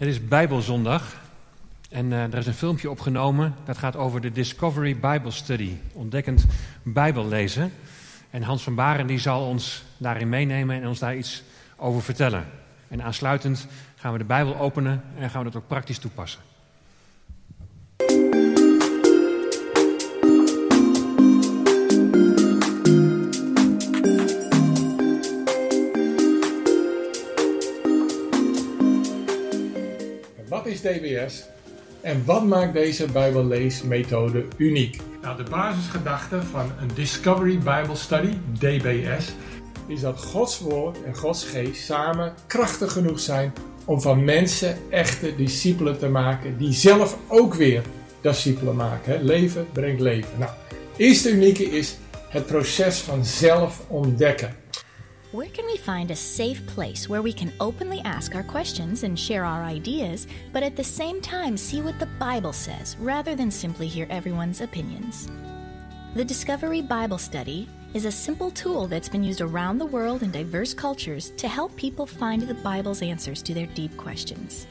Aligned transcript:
Het 0.00 0.08
is 0.08 0.28
Bijbelzondag 0.28 1.20
en 1.90 2.06
uh, 2.06 2.22
er 2.22 2.38
is 2.38 2.46
een 2.46 2.54
filmpje 2.54 2.90
opgenomen 2.90 3.54
dat 3.64 3.78
gaat 3.78 3.96
over 3.96 4.20
de 4.20 4.32
Discovery 4.32 4.96
Bible 4.96 5.30
Study, 5.30 5.76
ontdekkend 5.92 6.46
Bijbellezen. 6.82 7.72
En 8.30 8.42
Hans 8.42 8.62
van 8.62 8.74
Baren 8.74 9.06
die 9.06 9.18
zal 9.18 9.46
ons 9.46 9.84
daarin 9.96 10.28
meenemen 10.28 10.82
en 10.82 10.88
ons 10.88 10.98
daar 10.98 11.16
iets 11.16 11.42
over 11.76 12.02
vertellen. 12.02 12.46
En 12.88 13.02
aansluitend 13.02 13.66
gaan 13.96 14.12
we 14.12 14.18
de 14.18 14.24
Bijbel 14.24 14.58
openen 14.58 15.02
en 15.18 15.30
gaan 15.30 15.44
we 15.44 15.50
dat 15.50 15.62
ook 15.62 15.68
praktisch 15.68 15.98
toepassen. 15.98 16.40
Is 30.70 30.80
DBS 30.80 31.44
en 32.00 32.22
wat 32.24 32.44
maakt 32.44 32.72
deze 32.72 33.06
Bijbelleesmethode 33.12 34.44
uniek? 34.56 34.96
Nou, 35.22 35.36
de 35.36 35.50
basisgedachte 35.50 36.42
van 36.42 36.72
een 36.80 36.90
Discovery 36.94 37.58
Bible 37.58 37.94
Study, 37.96 38.36
DBS, 38.52 39.32
is 39.86 40.00
dat 40.00 40.18
Gods 40.18 40.58
woord 40.58 41.04
en 41.04 41.16
Gods 41.16 41.44
geest 41.44 41.84
samen 41.84 42.34
krachtig 42.46 42.92
genoeg 42.92 43.20
zijn 43.20 43.52
om 43.84 44.00
van 44.00 44.24
mensen 44.24 44.78
echte 44.90 45.36
discipelen 45.36 45.98
te 45.98 46.08
maken, 46.08 46.58
die 46.58 46.72
zelf 46.72 47.16
ook 47.28 47.54
weer 47.54 47.82
discipelen 48.20 48.76
maken. 48.76 49.24
Leven 49.24 49.66
brengt 49.72 50.00
leven. 50.00 50.38
Nou, 50.38 50.50
eerste 50.96 51.30
unieke 51.30 51.64
is 51.64 51.96
het 52.28 52.46
proces 52.46 52.98
van 52.98 53.24
zelf 53.24 53.80
ontdekken. 53.88 54.56
Where 55.32 55.48
can 55.48 55.64
we 55.66 55.76
find 55.76 56.10
a 56.10 56.16
safe 56.16 56.66
place 56.66 57.08
where 57.08 57.22
we 57.22 57.32
can 57.32 57.52
openly 57.60 58.00
ask 58.00 58.34
our 58.34 58.42
questions 58.42 59.04
and 59.04 59.16
share 59.16 59.44
our 59.44 59.62
ideas, 59.62 60.26
but 60.52 60.64
at 60.64 60.74
the 60.74 60.82
same 60.82 61.20
time 61.20 61.56
see 61.56 61.80
what 61.80 62.00
the 62.00 62.08
Bible 62.18 62.52
says 62.52 62.96
rather 62.98 63.36
than 63.36 63.48
simply 63.52 63.86
hear 63.86 64.08
everyone's 64.10 64.60
opinions? 64.60 65.28
The 66.16 66.24
Discovery 66.24 66.82
Bible 66.82 67.18
Study 67.18 67.68
is 67.94 68.06
a 68.06 68.10
simple 68.10 68.50
tool 68.50 68.88
that's 68.88 69.08
been 69.08 69.22
used 69.22 69.40
around 69.40 69.78
the 69.78 69.86
world 69.86 70.24
in 70.24 70.32
diverse 70.32 70.74
cultures 70.74 71.30
to 71.36 71.46
help 71.46 71.76
people 71.76 72.06
find 72.06 72.42
the 72.42 72.54
Bible's 72.54 73.00
answers 73.00 73.40
to 73.42 73.54
their 73.54 73.68
deep 73.74 73.96
questions. 73.96 74.66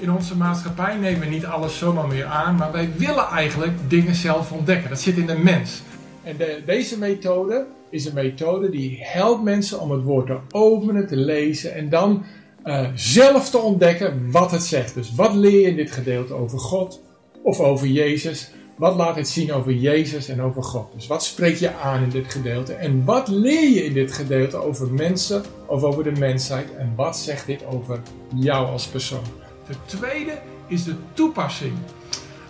In 0.00 0.10
onze 0.10 0.36
maatschappij 0.36 0.96
nemen 0.96 1.20
we 1.20 1.26
niet 1.26 1.46
alles 1.46 1.78
zomaar 1.78 2.08
meer 2.08 2.26
aan, 2.26 2.56
maar 2.56 2.72
wij 2.72 2.92
willen 2.96 3.26
eigenlijk 3.26 3.72
dingen 3.88 4.14
zelf 4.14 4.52
ontdekken. 4.52 4.90
Dat 4.90 5.00
zit 5.00 5.16
in 5.16 5.26
de 5.26 5.38
mens. 5.38 5.80
En 6.22 6.36
de, 6.36 6.62
deze 6.66 6.98
methode 6.98 7.66
is 7.92 8.04
een 8.04 8.14
methode 8.14 8.70
die 8.70 8.98
helpt 9.00 9.42
mensen 9.42 9.80
om 9.80 9.90
het 9.90 10.02
woord 10.02 10.26
te 10.26 10.38
openen, 10.50 11.06
te 11.06 11.16
lezen 11.16 11.74
en 11.74 11.88
dan 11.88 12.24
uh, 12.64 12.88
zelf 12.94 13.50
te 13.50 13.58
ontdekken 13.58 14.30
wat 14.30 14.50
het 14.50 14.62
zegt. 14.62 14.94
Dus 14.94 15.14
wat 15.14 15.34
leer 15.34 15.60
je 15.60 15.68
in 15.68 15.76
dit 15.76 15.90
gedeelte 15.90 16.34
over 16.34 16.58
God 16.58 17.00
of 17.42 17.60
over 17.60 17.86
Jezus? 17.86 18.50
Wat 18.76 18.96
laat 18.96 19.16
het 19.16 19.28
zien 19.28 19.52
over 19.52 19.72
Jezus 19.72 20.28
en 20.28 20.42
over 20.42 20.62
God? 20.62 20.92
Dus 20.94 21.06
wat 21.06 21.24
spreek 21.24 21.56
je 21.56 21.74
aan 21.74 22.02
in 22.02 22.08
dit 22.08 22.32
gedeelte? 22.32 22.72
En 22.72 23.04
wat 23.04 23.28
leer 23.28 23.70
je 23.70 23.84
in 23.84 23.92
dit 23.92 24.12
gedeelte 24.12 24.56
over 24.56 24.92
mensen 24.92 25.42
of 25.66 25.82
over 25.82 26.04
de 26.04 26.12
mensheid? 26.18 26.76
En 26.76 26.92
wat 26.96 27.16
zegt 27.16 27.46
dit 27.46 27.64
over 27.66 28.00
jou 28.34 28.66
als 28.66 28.86
persoon? 28.86 29.24
De 29.66 29.74
tweede 29.84 30.38
is 30.66 30.84
de 30.84 30.94
toepassing. 31.12 31.72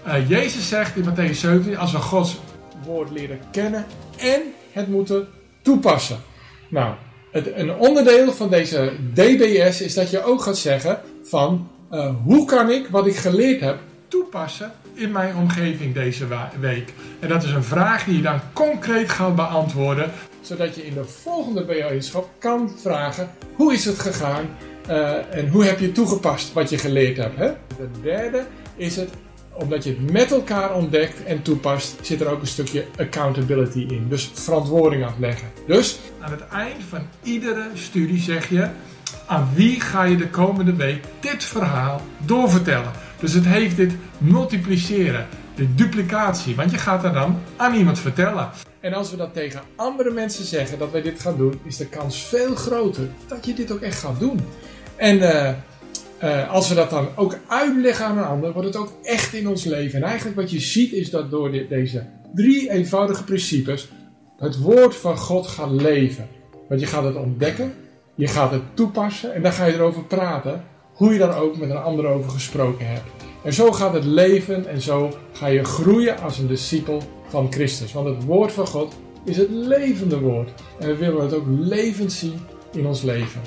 Uh, 0.06 0.28
Jezus 0.28 0.68
zegt 0.68 0.96
in 0.96 1.04
Matthäus 1.04 1.38
17: 1.38 1.76
als 1.76 1.92
we 1.92 1.98
Gods 1.98 2.40
woord 2.84 3.10
leren 3.10 3.40
kennen 3.50 3.86
en 4.16 4.42
het 4.72 4.88
moeten 4.88 5.28
toepassen. 5.62 6.16
Nou, 6.68 6.94
het, 7.30 7.52
een 7.54 7.74
onderdeel 7.74 8.32
van 8.32 8.50
deze 8.50 8.92
DBS 9.14 9.80
is 9.80 9.94
dat 9.94 10.10
je 10.10 10.24
ook 10.24 10.42
gaat 10.42 10.58
zeggen 10.58 11.00
van 11.22 11.70
uh, 11.92 12.14
hoe 12.24 12.44
kan 12.44 12.70
ik 12.70 12.86
wat 12.88 13.06
ik 13.06 13.16
geleerd 13.16 13.60
heb 13.60 13.78
toepassen 14.08 14.72
in 14.94 15.12
mijn 15.12 15.36
omgeving 15.36 15.94
deze 15.94 16.26
week. 16.60 16.92
En 17.20 17.28
dat 17.28 17.42
is 17.42 17.50
een 17.50 17.64
vraag 17.64 18.04
die 18.04 18.16
je 18.16 18.22
dan 18.22 18.40
concreet 18.52 19.08
gaat 19.08 19.36
beantwoorden. 19.36 20.10
Zodat 20.40 20.74
je 20.74 20.86
in 20.86 20.94
de 20.94 21.04
volgende 21.04 21.64
bijeenschap 21.64 22.28
kan 22.38 22.72
vragen 22.82 23.30
hoe 23.54 23.72
is 23.72 23.84
het 23.84 23.98
gegaan 23.98 24.48
uh, 24.88 25.36
en 25.36 25.48
hoe 25.48 25.64
heb 25.64 25.78
je 25.78 25.92
toegepast 25.92 26.52
wat 26.52 26.70
je 26.70 26.78
geleerd 26.78 27.16
hebt. 27.16 27.36
Hè? 27.36 27.50
De 27.76 27.88
derde 28.02 28.44
is 28.76 28.96
het 28.96 29.10
omdat 29.52 29.84
je 29.84 29.90
het 29.90 30.12
met 30.12 30.30
elkaar 30.30 30.74
ontdekt 30.74 31.24
en 31.24 31.42
toepast, 31.42 31.98
zit 32.00 32.20
er 32.20 32.28
ook 32.28 32.40
een 32.40 32.46
stukje 32.46 32.84
accountability 32.98 33.86
in. 33.88 34.06
Dus 34.08 34.30
verantwoording 34.34 35.04
afleggen. 35.04 35.48
Dus 35.66 35.98
aan 36.20 36.30
het 36.30 36.48
eind 36.48 36.82
van 36.88 37.00
iedere 37.22 37.68
studie 37.74 38.20
zeg 38.20 38.48
je 38.48 38.68
aan 39.26 39.48
wie 39.54 39.80
ga 39.80 40.02
je 40.02 40.16
de 40.16 40.28
komende 40.28 40.74
week 40.74 41.04
dit 41.20 41.44
verhaal 41.44 42.00
doorvertellen. 42.18 42.90
Dus 43.20 43.32
het 43.32 43.44
heeft 43.44 43.76
dit 43.76 43.92
multipliceren, 44.18 45.26
de 45.54 45.74
duplicatie, 45.74 46.56
want 46.56 46.70
je 46.70 46.78
gaat 46.78 47.04
er 47.04 47.12
dan 47.12 47.38
aan 47.56 47.74
iemand 47.74 47.98
vertellen. 47.98 48.50
En 48.80 48.92
als 48.92 49.10
we 49.10 49.16
dat 49.16 49.34
tegen 49.34 49.60
andere 49.76 50.10
mensen 50.10 50.44
zeggen 50.44 50.78
dat 50.78 50.90
wij 50.90 51.02
dit 51.02 51.20
gaan 51.20 51.36
doen, 51.36 51.60
is 51.64 51.76
de 51.76 51.86
kans 51.86 52.22
veel 52.22 52.54
groter 52.54 53.08
dat 53.26 53.46
je 53.46 53.54
dit 53.54 53.72
ook 53.72 53.80
echt 53.80 53.98
gaat 53.98 54.18
doen. 54.20 54.40
En 54.96 55.16
uh, 55.16 55.50
uh, 56.24 56.52
als 56.52 56.68
we 56.68 56.74
dat 56.74 56.90
dan 56.90 57.08
ook 57.16 57.38
uitleggen 57.48 58.06
aan 58.06 58.18
een 58.18 58.24
ander, 58.24 58.52
wordt 58.52 58.68
het 58.68 58.76
ook 58.76 58.92
echt 59.02 59.34
in 59.34 59.48
ons 59.48 59.64
leven. 59.64 60.02
En 60.02 60.08
eigenlijk 60.08 60.36
wat 60.36 60.50
je 60.50 60.60
ziet 60.60 60.92
is 60.92 61.10
dat 61.10 61.30
door 61.30 61.50
deze 61.68 62.06
drie 62.34 62.70
eenvoudige 62.70 63.24
principes 63.24 63.88
het 64.38 64.58
woord 64.58 64.96
van 64.96 65.16
God 65.18 65.46
gaat 65.46 65.70
leven. 65.70 66.28
Want 66.68 66.80
je 66.80 66.86
gaat 66.86 67.04
het 67.04 67.16
ontdekken, 67.16 67.72
je 68.14 68.26
gaat 68.26 68.50
het 68.50 68.62
toepassen 68.74 69.34
en 69.34 69.42
dan 69.42 69.52
ga 69.52 69.64
je 69.64 69.74
erover 69.74 70.04
praten. 70.04 70.64
Hoe 70.92 71.12
je 71.12 71.18
dan 71.18 71.30
ook 71.30 71.56
met 71.56 71.70
een 71.70 71.76
ander 71.76 72.06
over 72.06 72.30
gesproken 72.30 72.86
hebt. 72.86 73.10
En 73.44 73.52
zo 73.52 73.72
gaat 73.72 73.92
het 73.92 74.04
leven 74.04 74.66
en 74.66 74.80
zo 74.80 75.10
ga 75.32 75.46
je 75.46 75.64
groeien 75.64 76.20
als 76.20 76.38
een 76.38 76.46
discipel 76.46 77.02
van 77.28 77.52
Christus. 77.52 77.92
Want 77.92 78.06
het 78.06 78.24
woord 78.24 78.52
van 78.52 78.66
God 78.66 78.94
is 79.24 79.36
het 79.36 79.50
levende 79.50 80.18
woord. 80.18 80.50
En 80.78 80.86
we 80.86 80.96
willen 80.96 81.22
het 81.22 81.34
ook 81.34 81.46
levend 81.48 82.12
zien 82.12 82.40
in 82.72 82.86
ons 82.86 83.02
leven. 83.02 83.40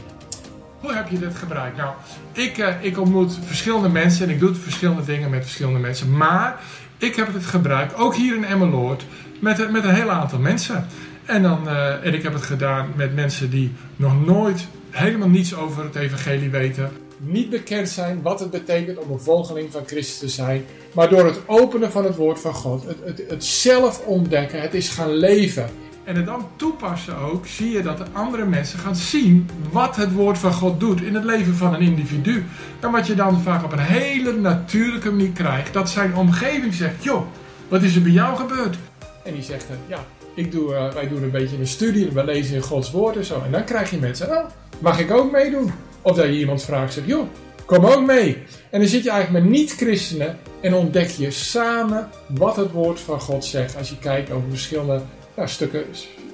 Hoe 0.85 0.93
heb 0.93 1.09
je 1.09 1.19
dit 1.19 1.35
gebruikt? 1.35 1.77
Nou, 1.77 1.93
ik, 2.33 2.57
uh, 2.57 2.67
ik 2.81 2.99
ontmoet 2.99 3.37
verschillende 3.45 3.89
mensen 3.89 4.27
en 4.27 4.33
ik 4.33 4.39
doe 4.39 4.55
verschillende 4.55 5.05
dingen 5.05 5.29
met 5.29 5.43
verschillende 5.43 5.79
mensen. 5.79 6.17
Maar 6.17 6.59
ik 6.97 7.15
heb 7.15 7.33
het 7.33 7.45
gebruikt, 7.45 7.95
ook 7.95 8.15
hier 8.15 8.35
in 8.35 8.45
Emmeloord, 8.45 9.05
met, 9.39 9.71
met 9.71 9.83
een 9.83 9.93
heel 9.93 10.09
aantal 10.09 10.39
mensen. 10.39 10.85
En, 11.25 11.41
dan, 11.41 11.59
uh, 11.65 12.05
en 12.05 12.13
ik 12.13 12.23
heb 12.23 12.33
het 12.33 12.43
gedaan 12.43 12.93
met 12.95 13.15
mensen 13.15 13.49
die 13.49 13.71
nog 13.95 14.25
nooit 14.25 14.67
helemaal 14.89 15.29
niets 15.29 15.55
over 15.55 15.83
het 15.83 15.95
evangelie 15.95 16.49
weten. 16.49 16.91
Niet 17.17 17.49
bekend 17.49 17.89
zijn 17.89 18.21
wat 18.21 18.39
het 18.39 18.51
betekent 18.51 18.97
om 18.97 19.11
een 19.11 19.19
volgeling 19.19 19.71
van 19.71 19.83
Christus 19.85 20.17
te 20.17 20.29
zijn. 20.29 20.65
Maar 20.93 21.09
door 21.09 21.25
het 21.25 21.39
openen 21.45 21.91
van 21.91 22.03
het 22.03 22.15
woord 22.15 22.39
van 22.39 22.53
God, 22.53 22.85
het, 22.87 22.97
het, 23.03 23.29
het 23.29 23.45
zelf 23.45 24.05
ontdekken, 24.05 24.61
het 24.61 24.73
is 24.73 24.89
gaan 24.89 25.13
leven 25.13 25.69
en 26.05 26.15
het 26.15 26.25
dan 26.25 26.47
toepassen 26.55 27.17
ook, 27.17 27.47
zie 27.47 27.71
je 27.71 27.81
dat 27.81 27.97
de 27.97 28.05
andere 28.11 28.45
mensen 28.45 28.79
gaan 28.79 28.95
zien 28.95 29.49
wat 29.71 29.95
het 29.95 30.13
woord 30.13 30.37
van 30.37 30.53
God 30.53 30.79
doet 30.79 31.01
in 31.01 31.15
het 31.15 31.23
leven 31.23 31.55
van 31.55 31.73
een 31.73 31.81
individu. 31.81 32.45
En 32.79 32.91
wat 32.91 33.07
je 33.07 33.15
dan 33.15 33.41
vaak 33.41 33.63
op 33.63 33.71
een 33.71 33.79
hele 33.79 34.33
natuurlijke 34.33 35.11
manier 35.11 35.31
krijgt, 35.31 35.73
dat 35.73 35.89
zijn 35.89 36.15
omgeving 36.15 36.73
zegt, 36.73 37.03
joh, 37.03 37.25
wat 37.67 37.83
is 37.83 37.95
er 37.95 38.01
bij 38.01 38.11
jou 38.11 38.35
gebeurd? 38.35 38.77
En 39.23 39.33
die 39.33 39.43
zegt, 39.43 39.65
ja, 39.87 40.05
ik 40.35 40.51
doe, 40.51 40.73
uh, 40.73 40.93
wij 40.93 41.07
doen 41.07 41.23
een 41.23 41.31
beetje 41.31 41.57
een 41.57 41.67
studie, 41.67 42.11
we 42.11 42.25
lezen 42.25 42.55
in 42.55 42.61
Gods 42.61 42.91
woord 42.91 43.15
en 43.15 43.25
zo. 43.25 43.41
En 43.45 43.51
dan 43.51 43.63
krijg 43.63 43.89
je 43.89 43.97
mensen, 43.97 44.29
oh, 44.29 44.45
mag 44.79 44.99
ik 44.99 45.11
ook 45.11 45.31
meedoen? 45.31 45.71
Of 46.01 46.15
dat 46.15 46.25
je 46.25 46.39
iemand 46.39 46.63
vraagt, 46.63 46.93
zegt, 46.93 47.07
joh, 47.07 47.27
kom 47.65 47.85
ook 47.85 48.05
mee. 48.05 48.43
En 48.69 48.79
dan 48.79 48.89
zit 48.89 49.03
je 49.03 49.09
eigenlijk 49.09 49.43
met 49.43 49.53
niet-christenen 49.53 50.37
en 50.61 50.73
ontdek 50.73 51.09
je 51.09 51.31
samen 51.31 52.09
wat 52.27 52.55
het 52.55 52.71
woord 52.71 52.99
van 52.99 53.21
God 53.21 53.45
zegt. 53.45 53.77
Als 53.77 53.89
je 53.89 53.97
kijkt 53.99 54.31
over 54.31 54.49
verschillende 54.49 55.01
ja, 55.35 55.47
stukken 55.47 55.83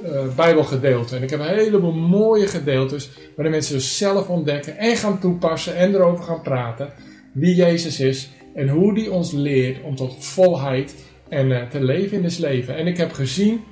uh, 0.04 0.36
Bijbelgedeelten. 0.36 1.18
En 1.18 1.24
ik 1.24 1.30
heb 1.30 1.40
een 1.40 1.46
heleboel 1.46 1.92
mooie 1.92 2.48
gedeeltes 2.48 3.10
waarin 3.36 3.54
mensen 3.54 3.74
dus 3.74 3.98
zelf 3.98 4.28
ontdekken 4.28 4.78
en 4.78 4.96
gaan 4.96 5.20
toepassen 5.20 5.76
en 5.76 5.96
erover 5.96 6.24
gaan 6.24 6.42
praten 6.42 6.90
wie 7.32 7.56
Jezus 7.56 8.00
is 8.00 8.30
en 8.56 8.70
hoe 8.70 8.94
die 8.94 9.12
ons 9.12 9.32
leert 9.32 9.84
om 9.84 9.96
tot 9.96 10.26
volheid 10.26 10.96
en 11.30 11.50
uh, 11.50 11.62
te 11.70 11.84
leven 11.84 12.18
in 12.18 12.24
dit 12.24 12.40
leven. 12.40 12.76
En 12.76 12.88
ik 12.88 12.98
heb 12.98 13.14
gezien, 13.14 13.64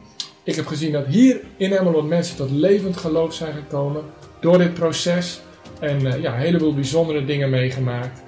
ik 0.43 0.55
heb 0.55 0.67
gezien 0.67 0.91
dat 0.91 1.05
hier 1.05 1.41
in 1.57 1.71
Emmeloord 1.71 2.07
mensen 2.07 2.35
tot 2.35 2.51
levend 2.51 2.97
geloof 2.97 3.33
zijn 3.33 3.53
gekomen 3.53 4.03
door 4.39 4.57
dit 4.57 4.73
proces. 4.73 5.41
En 5.79 6.05
uh, 6.05 6.21
ja, 6.21 6.33
een 6.33 6.39
heleboel 6.39 6.73
bijzondere 6.73 7.25
dingen 7.25 7.49
meegemaakt 7.49 8.21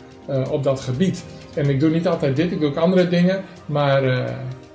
op 0.49 0.63
dat 0.63 0.79
gebied. 0.79 1.23
En 1.55 1.69
ik 1.69 1.79
doe 1.79 1.89
niet 1.89 2.07
altijd 2.07 2.35
dit, 2.35 2.51
ik 2.51 2.59
doe 2.59 2.69
ook 2.69 2.75
andere 2.75 3.07
dingen. 3.07 3.43
Maar 3.65 4.03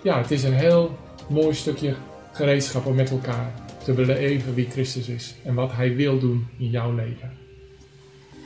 ja, 0.02 0.18
het 0.18 0.30
is 0.30 0.42
een 0.42 0.54
heel 0.54 0.96
mooi 1.28 1.54
stukje 1.54 1.94
gereedschap 2.36 2.86
om 2.86 2.94
met 2.94 3.10
elkaar 3.10 3.52
te 3.84 3.92
beleven 3.92 4.54
wie 4.54 4.70
Christus 4.70 5.08
is 5.08 5.34
en 5.44 5.54
wat 5.54 5.72
Hij 5.72 5.96
wil 5.96 6.18
doen 6.18 6.46
in 6.58 6.70
jouw 6.70 6.94
leven. 6.94 7.30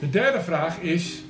De 0.00 0.10
derde 0.10 0.40
vraag 0.40 0.78
is: 0.78 1.22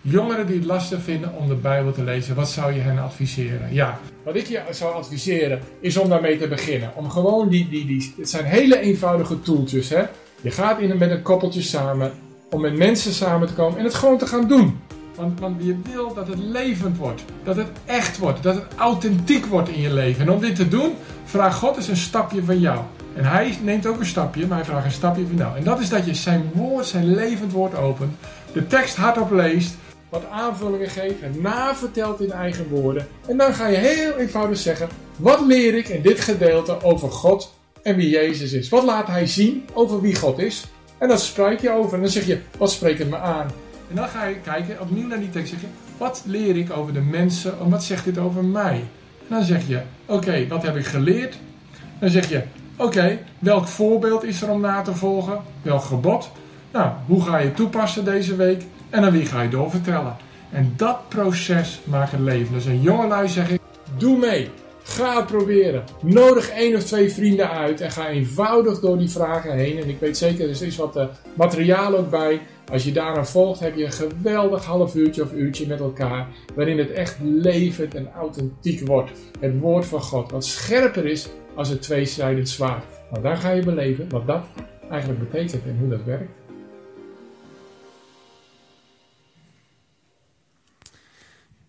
jongeren 0.00 0.46
die 0.46 0.56
het 0.56 0.64
lastig 0.64 1.02
vinden 1.02 1.34
om 1.34 1.48
de 1.48 1.54
Bijbel 1.54 1.92
te 1.92 2.04
lezen, 2.04 2.34
wat 2.34 2.50
zou 2.50 2.72
je 2.72 2.80
hen 2.80 2.98
adviseren? 2.98 3.74
Ja, 3.74 4.00
wat 4.22 4.36
ik 4.36 4.46
je 4.46 4.62
zou 4.70 4.94
adviseren 4.94 5.60
is 5.80 5.96
om 5.96 6.08
daarmee 6.08 6.38
te 6.38 6.48
beginnen. 6.48 6.96
Om 6.96 7.10
gewoon 7.10 7.48
die, 7.48 7.68
die, 7.68 7.86
die 7.86 8.14
het 8.16 8.30
zijn 8.30 8.44
hele 8.44 8.80
eenvoudige 8.80 9.40
toeltjes. 9.40 9.88
Hè? 9.88 10.02
Je 10.40 10.50
gaat 10.50 10.80
in, 10.80 10.98
met 10.98 11.10
een 11.10 11.22
koppeltje 11.22 11.62
samen 11.62 12.12
om 12.50 12.60
met 12.60 12.76
mensen 12.76 13.12
samen 13.12 13.48
te 13.48 13.54
komen 13.54 13.78
en 13.78 13.84
het 13.84 13.94
gewoon 13.94 14.18
te 14.18 14.26
gaan 14.26 14.48
doen. 14.48 14.80
Want, 15.16 15.40
want 15.40 15.62
je 15.64 15.76
wil 15.92 16.14
dat 16.14 16.28
het 16.28 16.38
levend 16.38 16.96
wordt. 16.96 17.22
Dat 17.44 17.56
het 17.56 17.68
echt 17.84 18.18
wordt. 18.18 18.42
Dat 18.42 18.54
het 18.54 18.64
authentiek 18.76 19.46
wordt 19.46 19.68
in 19.68 19.80
je 19.80 19.92
leven. 19.92 20.22
En 20.22 20.32
om 20.32 20.40
dit 20.40 20.56
te 20.56 20.68
doen, 20.68 20.94
vraagt 21.24 21.58
God 21.58 21.76
eens 21.76 21.88
een 21.88 21.96
stapje 21.96 22.44
van 22.44 22.60
jou. 22.60 22.80
En 23.14 23.24
hij 23.24 23.58
neemt 23.62 23.86
ook 23.86 23.98
een 23.98 24.06
stapje, 24.06 24.46
maar 24.46 24.56
hij 24.56 24.66
vraagt 24.66 24.84
een 24.84 24.90
stapje 24.90 25.26
van 25.26 25.36
jou. 25.36 25.56
En 25.56 25.64
dat 25.64 25.80
is 25.80 25.88
dat 25.88 26.06
je 26.06 26.14
zijn 26.14 26.50
woord, 26.54 26.86
zijn 26.86 27.14
levend 27.14 27.52
woord 27.52 27.74
opent. 27.74 28.12
De 28.52 28.66
tekst 28.66 28.96
hardop 28.96 29.30
leest. 29.30 29.74
Wat 30.08 30.24
aanvullingen 30.30 30.90
geeft 30.90 31.20
en 31.20 31.34
navertelt 31.40 32.20
in 32.20 32.32
eigen 32.32 32.68
woorden. 32.68 33.06
En 33.26 33.36
dan 33.36 33.54
ga 33.54 33.66
je 33.66 33.76
heel 33.76 34.16
eenvoudig 34.16 34.58
zeggen: 34.58 34.88
wat 35.16 35.40
leer 35.46 35.74
ik 35.74 35.88
in 35.88 36.02
dit 36.02 36.20
gedeelte 36.20 36.82
over 36.82 37.10
God 37.10 37.52
en 37.82 37.96
wie 37.96 38.08
Jezus 38.08 38.52
is? 38.52 38.68
Wat 38.68 38.84
laat 38.84 39.06
hij 39.06 39.26
zien 39.26 39.64
over 39.72 40.00
wie 40.00 40.16
God 40.16 40.38
is? 40.38 40.64
En 40.98 41.08
dan 41.08 41.18
spreek 41.18 41.60
je 41.60 41.70
over. 41.70 41.94
En 41.94 42.00
dan 42.00 42.10
zeg 42.10 42.26
je: 42.26 42.40
wat 42.58 42.70
spreekt 42.70 42.98
het 42.98 43.10
me 43.10 43.16
aan? 43.16 43.50
En 43.92 43.98
dan 43.98 44.08
ga 44.08 44.24
je 44.24 44.36
kijken 44.44 44.80
opnieuw 44.80 45.06
naar 45.06 45.18
die 45.18 45.30
tekst. 45.30 45.50
Zeg 45.52 45.60
je, 45.60 45.66
wat 45.98 46.22
leer 46.26 46.56
ik 46.56 46.76
over 46.76 46.92
de 46.92 47.00
mensen? 47.00 47.58
En 47.60 47.70
wat 47.70 47.84
zegt 47.84 48.04
dit 48.04 48.18
over 48.18 48.44
mij? 48.44 48.84
En 49.18 49.28
dan 49.28 49.42
zeg 49.42 49.68
je, 49.68 49.80
oké, 50.06 50.46
wat 50.48 50.62
heb 50.62 50.76
ik 50.76 50.84
geleerd? 50.84 51.38
Dan 51.98 52.10
zeg 52.10 52.28
je, 52.28 52.42
oké, 52.76 53.18
welk 53.38 53.66
voorbeeld 53.66 54.24
is 54.24 54.42
er 54.42 54.50
om 54.50 54.60
na 54.60 54.82
te 54.82 54.94
volgen? 54.94 55.40
Welk 55.62 55.82
gebod? 55.82 56.30
Nou, 56.72 56.90
hoe 57.06 57.22
ga 57.22 57.38
je 57.38 57.52
toepassen 57.52 58.04
deze 58.04 58.36
week? 58.36 58.62
En 58.90 59.04
aan 59.04 59.12
wie 59.12 59.26
ga 59.26 59.42
je 59.42 59.48
doorvertellen? 59.48 60.16
En 60.50 60.72
dat 60.76 61.08
proces 61.08 61.80
maakt 61.84 62.12
het 62.12 62.20
leven. 62.20 62.54
Dus 62.54 62.64
een 62.64 62.80
jongelui 62.80 63.28
zeg 63.28 63.50
ik, 63.50 63.60
doe 63.96 64.18
mee. 64.18 64.50
Ga 64.82 65.16
het 65.16 65.26
proberen. 65.26 65.84
Nodig 66.02 66.50
één 66.50 66.76
of 66.76 66.82
twee 66.82 67.12
vrienden 67.12 67.50
uit 67.50 67.80
en 67.80 67.90
ga 67.90 68.08
eenvoudig 68.08 68.80
door 68.80 68.98
die 68.98 69.10
vragen 69.10 69.52
heen. 69.52 69.78
En 69.78 69.88
ik 69.88 70.00
weet 70.00 70.16
zeker, 70.16 70.44
er 70.44 70.62
is 70.62 70.76
wat 70.76 70.96
uh, 70.96 71.04
materiaal 71.34 71.96
ook 71.96 72.10
bij. 72.10 72.40
Als 72.72 72.84
je 72.84 72.92
daaraan 72.92 73.26
volgt, 73.26 73.60
heb 73.60 73.76
je 73.76 73.84
een 73.84 73.92
geweldig 73.92 74.64
half 74.64 74.94
uurtje 74.94 75.22
of 75.22 75.32
uurtje 75.32 75.66
met 75.66 75.80
elkaar. 75.80 76.26
Waarin 76.54 76.78
het 76.78 76.90
echt 76.90 77.18
levend 77.22 77.94
en 77.94 78.12
authentiek 78.12 78.86
wordt. 78.86 79.10
Het 79.40 79.58
woord 79.58 79.86
van 79.86 80.00
God. 80.00 80.30
Wat 80.30 80.44
scherper 80.44 81.06
is 81.06 81.28
als 81.54 81.68
het 81.68 81.82
tweezijdend 81.82 82.48
zwaard. 82.48 82.84
Want 83.10 83.22
daar 83.22 83.36
ga 83.36 83.50
je 83.50 83.62
beleven 83.62 84.08
wat 84.08 84.26
dat 84.26 84.44
eigenlijk 84.90 85.30
betekent 85.30 85.64
en 85.64 85.76
hoe 85.78 85.88
dat 85.88 86.04
werkt. 86.04 86.32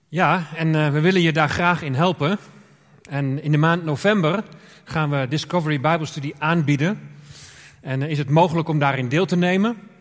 Ja, 0.09 0.47
en 0.55 0.67
uh, 0.67 0.91
we 0.91 0.99
willen 0.99 1.21
je 1.21 1.33
daar 1.33 1.49
graag 1.49 1.81
in 1.81 1.93
helpen. 1.93 2.37
En 3.09 3.43
in 3.43 3.51
de 3.51 3.57
maand 3.57 3.83
november 3.83 4.43
gaan 4.83 5.09
we 5.09 5.27
Discovery 5.29 5.79
Bible 5.79 6.05
Study 6.05 6.33
aanbieden. 6.37 6.99
En 7.81 8.01
uh, 8.01 8.09
is 8.09 8.17
het 8.17 8.29
mogelijk 8.29 8.67
om 8.67 8.79
daarin 8.79 9.09
deel 9.09 9.25
te 9.25 9.37
nemen 9.37 9.91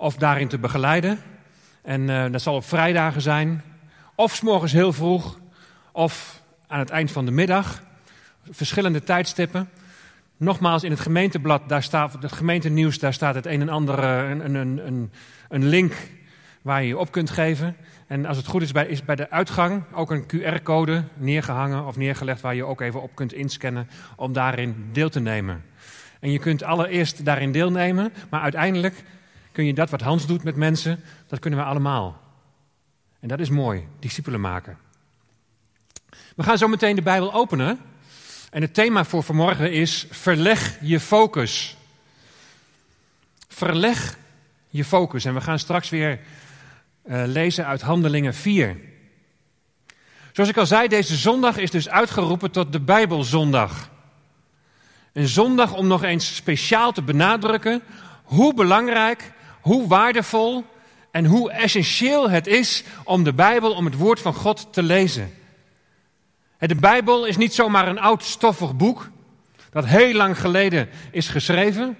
of 0.00 0.16
daarin 0.16 0.48
te 0.48 0.58
begeleiden. 0.58 1.18
En 1.82 2.00
uh, 2.08 2.24
dat 2.30 2.42
zal 2.42 2.54
op 2.54 2.64
vrijdagen 2.64 3.20
zijn, 3.20 3.62
of 4.14 4.34
s 4.34 4.40
morgens 4.40 4.72
heel 4.72 4.92
vroeg, 4.92 5.38
of 5.92 6.42
aan 6.66 6.78
het 6.78 6.90
eind 6.90 7.10
van 7.10 7.24
de 7.24 7.30
middag. 7.30 7.82
Verschillende 8.50 9.02
tijdstippen. 9.02 9.68
Nogmaals, 10.36 10.84
in 10.84 10.90
het 10.90 11.00
gemeenteblad, 11.00 11.68
daar 11.68 11.82
staat, 11.82 12.12
het 12.12 12.32
gemeentenieuws, 12.32 12.98
daar 12.98 13.12
staat 13.12 13.34
het 13.34 13.46
een 13.46 13.60
en 13.60 13.68
ander, 13.68 14.04
een, 14.04 14.54
een, 14.54 14.86
een, 14.86 15.10
een 15.48 15.64
link 15.64 15.94
waar 16.62 16.82
je 16.82 16.88
je 16.88 16.98
op 16.98 17.12
kunt 17.12 17.30
geven. 17.30 17.76
En 18.06 18.26
als 18.26 18.36
het 18.36 18.46
goed 18.46 18.62
is 18.62 18.72
bij, 18.72 18.86
is 18.86 19.04
bij 19.04 19.16
de 19.16 19.30
uitgang 19.30 19.82
ook 19.92 20.10
een 20.10 20.24
QR-code 20.26 21.04
neergehangen 21.16 21.86
of 21.86 21.96
neergelegd 21.96 22.40
waar 22.40 22.54
je 22.54 22.64
ook 22.64 22.80
even 22.80 23.02
op 23.02 23.14
kunt 23.14 23.32
inscannen 23.32 23.88
om 24.16 24.32
daarin 24.32 24.88
deel 24.92 25.08
te 25.08 25.20
nemen. 25.20 25.64
En 26.20 26.30
je 26.30 26.38
kunt 26.38 26.62
allereerst 26.62 27.24
daarin 27.24 27.52
deelnemen, 27.52 28.12
maar 28.30 28.40
uiteindelijk 28.40 29.04
kun 29.52 29.64
je 29.64 29.74
dat 29.74 29.90
wat 29.90 30.00
Hans 30.00 30.26
doet 30.26 30.42
met 30.42 30.56
mensen, 30.56 31.02
dat 31.26 31.38
kunnen 31.38 31.58
we 31.58 31.64
allemaal. 31.64 32.20
En 33.20 33.28
dat 33.28 33.40
is 33.40 33.50
mooi, 33.50 33.86
discipelen 33.98 34.40
maken. 34.40 34.78
We 36.36 36.42
gaan 36.42 36.58
zo 36.58 36.68
meteen 36.68 36.94
de 36.94 37.02
Bijbel 37.02 37.32
openen. 37.32 37.78
En 38.50 38.62
het 38.62 38.74
thema 38.74 39.04
voor 39.04 39.22
vanmorgen 39.22 39.72
is 39.72 40.06
verleg 40.10 40.78
je 40.80 41.00
focus. 41.00 41.76
Verleg 43.48 44.18
je 44.68 44.84
focus. 44.84 45.24
En 45.24 45.34
we 45.34 45.40
gaan 45.40 45.58
straks 45.58 45.88
weer 45.88 46.20
uh, 47.04 47.22
lezen 47.26 47.66
uit 47.66 47.80
Handelingen 47.80 48.34
4. 48.34 48.76
Zoals 50.32 50.50
ik 50.50 50.56
al 50.56 50.66
zei, 50.66 50.88
deze 50.88 51.16
zondag 51.16 51.56
is 51.56 51.70
dus 51.70 51.88
uitgeroepen 51.88 52.50
tot 52.50 52.72
de 52.72 52.80
Bijbelzondag. 52.80 53.90
Een 55.12 55.28
zondag 55.28 55.74
om 55.74 55.86
nog 55.86 56.02
eens 56.02 56.36
speciaal 56.36 56.92
te 56.92 57.02
benadrukken 57.02 57.82
hoe 58.24 58.54
belangrijk, 58.54 59.32
hoe 59.60 59.86
waardevol 59.86 60.64
en 61.10 61.24
hoe 61.24 61.50
essentieel 61.50 62.30
het 62.30 62.46
is 62.46 62.82
om 63.04 63.24
de 63.24 63.32
Bijbel, 63.32 63.72
om 63.72 63.84
het 63.84 63.96
woord 63.96 64.20
van 64.20 64.34
God 64.34 64.72
te 64.72 64.82
lezen. 64.82 65.34
De 66.58 66.74
Bijbel 66.74 67.24
is 67.24 67.36
niet 67.36 67.54
zomaar 67.54 67.88
een 67.88 68.00
oud 68.00 68.24
stoffig 68.24 68.76
boek 68.76 69.10
dat 69.70 69.86
heel 69.86 70.14
lang 70.14 70.40
geleden 70.40 70.88
is 71.10 71.28
geschreven. 71.28 71.98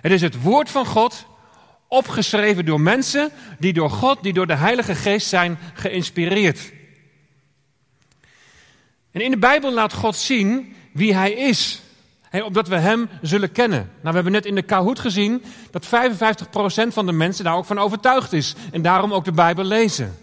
Het 0.00 0.12
is 0.12 0.20
het 0.20 0.42
woord 0.42 0.70
van 0.70 0.86
God 0.86 1.26
opgeschreven 1.88 2.64
door 2.64 2.80
mensen 2.80 3.30
die 3.58 3.72
door 3.72 3.90
God, 3.90 4.22
die 4.22 4.32
door 4.32 4.46
de 4.46 4.54
Heilige 4.54 4.94
Geest 4.94 5.26
zijn 5.28 5.58
geïnspireerd. 5.74 6.72
En 9.10 9.20
in 9.20 9.30
de 9.30 9.38
Bijbel 9.38 9.72
laat 9.72 9.92
God 9.92 10.16
zien 10.16 10.76
wie 10.92 11.14
Hij 11.14 11.32
is. 11.32 11.80
Opdat 12.32 12.68
we 12.68 12.76
Hem 12.76 13.08
zullen 13.22 13.52
kennen. 13.52 13.78
Nou, 13.78 14.02
we 14.02 14.14
hebben 14.14 14.32
net 14.32 14.46
in 14.46 14.54
de 14.54 14.62
Kahoot 14.62 14.98
gezien 14.98 15.42
dat 15.70 15.86
55% 15.86 15.88
van 16.88 17.06
de 17.06 17.12
mensen 17.12 17.44
daar 17.44 17.56
ook 17.56 17.64
van 17.64 17.78
overtuigd 17.78 18.32
is. 18.32 18.54
En 18.72 18.82
daarom 18.82 19.12
ook 19.12 19.24
de 19.24 19.32
Bijbel 19.32 19.64
lezen. 19.64 20.16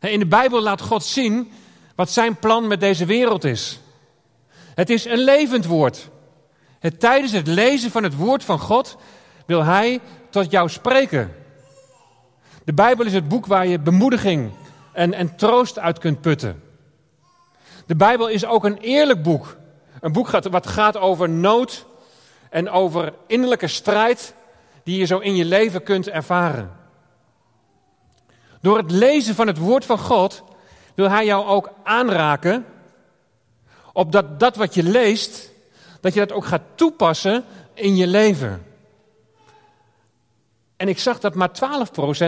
In 0.00 0.18
de 0.18 0.26
Bijbel 0.26 0.62
laat 0.62 0.80
God 0.80 1.04
zien 1.04 1.52
wat 1.94 2.10
zijn 2.10 2.36
plan 2.36 2.66
met 2.66 2.80
deze 2.80 3.04
wereld 3.04 3.44
is. 3.44 3.80
Het 4.74 4.90
is 4.90 5.04
een 5.04 5.18
levend 5.18 5.64
woord. 5.64 6.10
Het, 6.78 7.00
tijdens 7.00 7.32
het 7.32 7.46
lezen 7.46 7.90
van 7.90 8.02
het 8.02 8.16
woord 8.16 8.44
van 8.44 8.58
God 8.58 8.96
wil 9.46 9.64
Hij 9.64 10.00
tot 10.30 10.50
jou 10.50 10.68
spreken. 10.68 11.34
De 12.64 12.72
Bijbel 12.72 13.06
is 13.06 13.12
het 13.12 13.28
boek 13.28 13.46
waar 13.46 13.66
je 13.66 13.78
bemoediging 13.78 14.50
en, 14.92 15.14
en 15.14 15.36
troost 15.36 15.78
uit 15.78 15.98
kunt 15.98 16.20
putten. 16.20 16.62
De 17.86 17.96
Bijbel 17.96 18.28
is 18.28 18.46
ook 18.46 18.64
een 18.64 18.78
eerlijk 18.78 19.22
boek. 19.22 19.56
Een 20.04 20.12
boek 20.12 20.30
wat 20.30 20.66
gaat 20.66 20.96
over 20.96 21.28
nood 21.28 21.84
en 22.50 22.70
over 22.70 23.12
innerlijke 23.26 23.66
strijd 23.66 24.34
die 24.82 24.98
je 24.98 25.04
zo 25.04 25.18
in 25.18 25.36
je 25.36 25.44
leven 25.44 25.82
kunt 25.82 26.08
ervaren. 26.08 26.70
Door 28.60 28.76
het 28.76 28.90
lezen 28.90 29.34
van 29.34 29.46
het 29.46 29.58
woord 29.58 29.84
van 29.84 29.98
God 29.98 30.42
wil 30.94 31.10
Hij 31.10 31.24
jou 31.24 31.46
ook 31.46 31.70
aanraken 31.84 32.64
op 33.92 34.12
dat, 34.12 34.40
dat 34.40 34.56
wat 34.56 34.74
je 34.74 34.82
leest, 34.82 35.50
dat 36.00 36.14
je 36.14 36.20
dat 36.20 36.32
ook 36.32 36.44
gaat 36.44 36.62
toepassen 36.74 37.44
in 37.74 37.96
je 37.96 38.06
leven. 38.06 38.66
En 40.76 40.88
ik 40.88 40.98
zag 40.98 41.18
dat 41.20 41.34
maar 41.34 41.50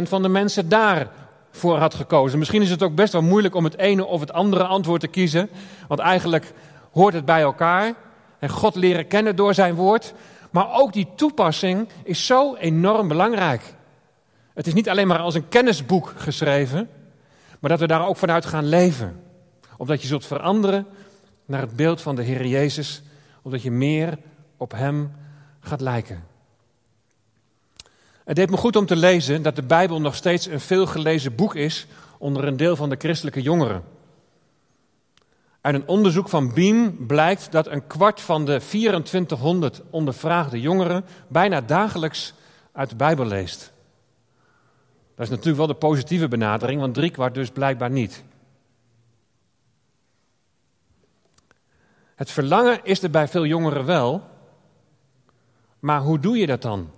12% 0.01 0.03
van 0.03 0.23
de 0.23 0.29
mensen 0.29 0.69
daarvoor 0.69 1.79
had 1.79 1.95
gekozen. 1.95 2.39
Misschien 2.39 2.63
is 2.63 2.71
het 2.71 2.83
ook 2.83 2.95
best 2.95 3.13
wel 3.13 3.23
moeilijk 3.23 3.55
om 3.55 3.65
het 3.65 3.79
ene 3.79 4.05
of 4.05 4.21
het 4.21 4.33
andere 4.33 4.65
antwoord 4.65 5.01
te 5.01 5.09
kiezen. 5.09 5.51
Want 5.89 6.01
eigenlijk 6.01 6.53
hoort 6.97 7.15
het 7.15 7.25
bij 7.25 7.41
elkaar. 7.41 7.95
En 8.39 8.49
God 8.49 8.75
leren 8.75 9.07
kennen 9.07 9.37
door 9.37 9.55
zijn 9.55 9.75
woord. 9.75 10.15
Maar 10.51 10.75
ook 10.75 10.93
die 10.93 11.09
toepassing 11.17 11.89
is 12.05 12.27
zo 12.27 12.55
enorm 12.55 13.09
belangrijk. 13.09 13.75
Het 14.55 14.67
is 14.67 14.75
niet 14.75 14.89
alleen 14.89 15.07
maar 15.07 15.19
als 15.19 15.35
een 15.35 15.49
kennisboek 15.49 16.13
geschreven, 16.17 16.89
maar 17.61 17.71
dat 17.71 17.81
we 17.81 17.87
daar 17.87 18.07
ook 18.07 18.17
vanuit 18.17 18.47
gaan 18.47 18.67
leven. 18.67 19.23
Omdat 19.77 20.03
je 20.03 20.09
zult 20.09 20.27
veranderen 20.27 20.87
naar 21.45 21.61
het 21.61 21.77
beeld 21.77 22.03
van 22.03 22.17
de 22.17 22.23
Heer 22.23 22.47
Jezus, 22.47 23.03
omdat 23.43 23.63
je 23.63 23.71
meer 23.71 24.19
op 24.57 24.73
Hem 24.73 25.13
gaat 25.61 25.81
lijken. 25.81 26.25
Het 28.25 28.37
deed 28.37 28.51
me 28.51 28.57
goed 28.57 28.77
om 28.77 28.87
te 28.87 28.97
lezen 28.97 29.43
dat 29.43 29.57
de 29.57 29.63
Bijbel 29.63 30.01
nog 30.01 30.15
steeds 30.15 30.47
een 30.47 30.61
veelgelezen 30.61 31.35
boek 31.35 31.55
is 31.55 31.87
onder 32.19 32.45
een 32.45 32.57
deel 32.57 32.77
van 32.77 32.89
de 32.89 32.97
christelijke 32.99 33.43
jongeren. 33.43 33.83
Uit 35.67 35.75
een 35.75 35.89
onderzoek 35.89 36.29
van 36.29 36.55
Beam 36.55 37.07
blijkt 37.07 37.53
dat 37.53 37.67
een 37.67 37.87
kwart 37.87 38.21
van 38.21 38.45
de 38.45 38.61
2400 38.61 39.83
ondervraagde 39.91 40.61
jongeren 40.61 41.05
bijna 41.29 41.61
dagelijks 41.61 42.35
uit 42.73 42.91
de 42.91 42.97
Bijbel 42.97 43.27
leest. 43.27 43.73
Dat 45.15 45.25
is 45.25 45.29
natuurlijk 45.29 45.57
wel 45.57 45.67
de 45.67 45.75
positieve 45.75 46.29
benadering, 46.29 46.81
want 46.81 46.95
driekwart 46.95 47.35
dus 47.35 47.51
blijkbaar 47.51 47.91
niet. 47.91 48.25
Het 52.15 52.31
verlangen 52.31 52.81
is 52.83 53.03
er 53.03 53.11
bij 53.11 53.29
veel 53.29 53.47
jongeren 53.47 53.85
wel, 53.85 54.23
maar 55.79 56.01
hoe 56.01 56.19
doe 56.19 56.37
je 56.37 56.47
dat 56.47 56.63
dan? 56.63 56.91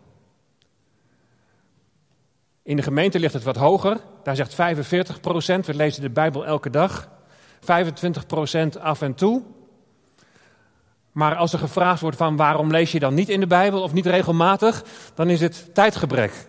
In 2.63 2.77
de 2.77 2.83
gemeente 2.83 3.19
ligt 3.19 3.35
het 3.35 3.43
wat 3.43 3.57
hoger. 3.57 4.01
Daar 4.23 4.37
zegt 4.37 4.55
45 4.55 5.21
procent, 5.21 5.67
we 5.67 5.75
lezen 5.75 6.03
de 6.03 6.11
Bijbel 6.11 6.47
elke 6.47 6.71
dag. 6.71 7.17
25 7.61 8.27
procent 8.27 8.79
af 8.79 9.03
en 9.03 9.15
toe. 9.15 9.43
Maar 11.13 11.37
als 11.37 11.53
er 11.53 11.59
gevraagd 11.59 12.01
wordt 12.01 12.17
van 12.17 12.37
waarom 12.37 12.71
lees 12.71 12.93
je 12.93 12.99
dan 12.99 13.15
niet 13.15 13.29
in 13.29 13.41
de 13.41 13.47
Bijbel 13.47 13.83
of 13.83 13.93
niet 13.93 14.07
regelmatig, 14.07 14.85
dan 15.15 15.31
is 15.31 15.41
het 15.41 15.75
tijdgebrek. 15.75 16.47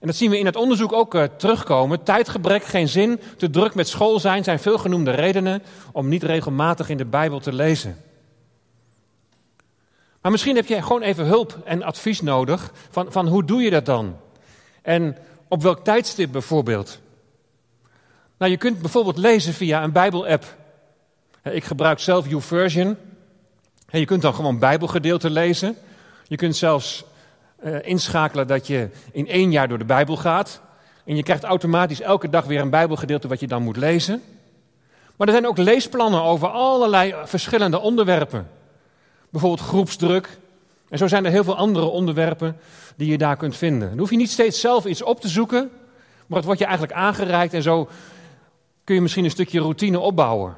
En 0.00 0.06
dat 0.06 0.16
zien 0.16 0.30
we 0.30 0.38
in 0.38 0.46
het 0.46 0.56
onderzoek 0.56 0.92
ook 0.92 1.14
uh, 1.14 1.24
terugkomen. 1.24 2.02
Tijdgebrek, 2.02 2.64
geen 2.64 2.88
zin, 2.88 3.20
te 3.36 3.50
druk 3.50 3.74
met 3.74 3.88
school 3.88 4.20
zijn, 4.20 4.44
zijn 4.44 4.58
veelgenoemde 4.58 5.10
redenen 5.10 5.62
om 5.92 6.08
niet 6.08 6.22
regelmatig 6.22 6.88
in 6.88 6.96
de 6.96 7.04
Bijbel 7.04 7.40
te 7.40 7.52
lezen. 7.52 7.96
Maar 10.20 10.30
misschien 10.30 10.56
heb 10.56 10.66
je 10.66 10.82
gewoon 10.82 11.02
even 11.02 11.24
hulp 11.24 11.58
en 11.64 11.82
advies 11.82 12.20
nodig 12.20 12.72
van, 12.90 13.12
van 13.12 13.26
hoe 13.26 13.44
doe 13.44 13.62
je 13.62 13.70
dat 13.70 13.86
dan? 13.86 14.16
En 14.82 15.16
op 15.48 15.62
welk 15.62 15.84
tijdstip 15.84 16.32
bijvoorbeeld? 16.32 17.00
Nou, 18.38 18.50
je 18.50 18.56
kunt 18.56 18.80
bijvoorbeeld 18.80 19.16
lezen 19.16 19.54
via 19.54 19.82
een 19.82 19.92
Bijbel-app. 19.92 20.44
Ik 21.42 21.64
gebruik 21.64 21.98
zelf 21.98 22.28
YouVersion. 22.28 22.96
Je 23.90 24.04
kunt 24.04 24.22
dan 24.22 24.34
gewoon 24.34 24.58
Bijbelgedeelte 24.58 25.30
lezen. 25.30 25.76
Je 26.26 26.36
kunt 26.36 26.56
zelfs 26.56 27.04
uh, 27.64 27.76
inschakelen 27.82 28.46
dat 28.46 28.66
je 28.66 28.88
in 29.12 29.28
één 29.28 29.50
jaar 29.50 29.68
door 29.68 29.78
de 29.78 29.84
Bijbel 29.84 30.16
gaat. 30.16 30.60
En 31.04 31.16
je 31.16 31.22
krijgt 31.22 31.44
automatisch 31.44 32.00
elke 32.00 32.28
dag 32.28 32.44
weer 32.44 32.60
een 32.60 32.70
Bijbelgedeelte 32.70 33.28
wat 33.28 33.40
je 33.40 33.46
dan 33.46 33.62
moet 33.62 33.76
lezen. 33.76 34.22
Maar 35.16 35.26
er 35.26 35.32
zijn 35.32 35.46
ook 35.46 35.58
leesplannen 35.58 36.22
over 36.22 36.48
allerlei 36.48 37.14
verschillende 37.24 37.80
onderwerpen. 37.80 38.48
Bijvoorbeeld 39.30 39.68
groepsdruk. 39.68 40.38
En 40.88 40.98
zo 40.98 41.06
zijn 41.06 41.24
er 41.24 41.30
heel 41.30 41.44
veel 41.44 41.56
andere 41.56 41.86
onderwerpen 41.86 42.56
die 42.96 43.10
je 43.10 43.18
daar 43.18 43.36
kunt 43.36 43.56
vinden. 43.56 43.88
Dan 43.88 43.98
hoef 43.98 44.10
je 44.10 44.16
niet 44.16 44.30
steeds 44.30 44.60
zelf 44.60 44.84
iets 44.84 45.02
op 45.02 45.20
te 45.20 45.28
zoeken, 45.28 45.70
maar 46.26 46.36
het 46.36 46.46
wordt 46.46 46.60
je 46.60 46.66
eigenlijk 46.66 46.98
aangereikt 46.98 47.54
en 47.54 47.62
zo 47.62 47.88
kun 48.88 48.96
je 48.96 49.02
misschien 49.02 49.24
een 49.24 49.30
stukje 49.30 49.60
routine 49.60 49.98
opbouwen. 49.98 50.56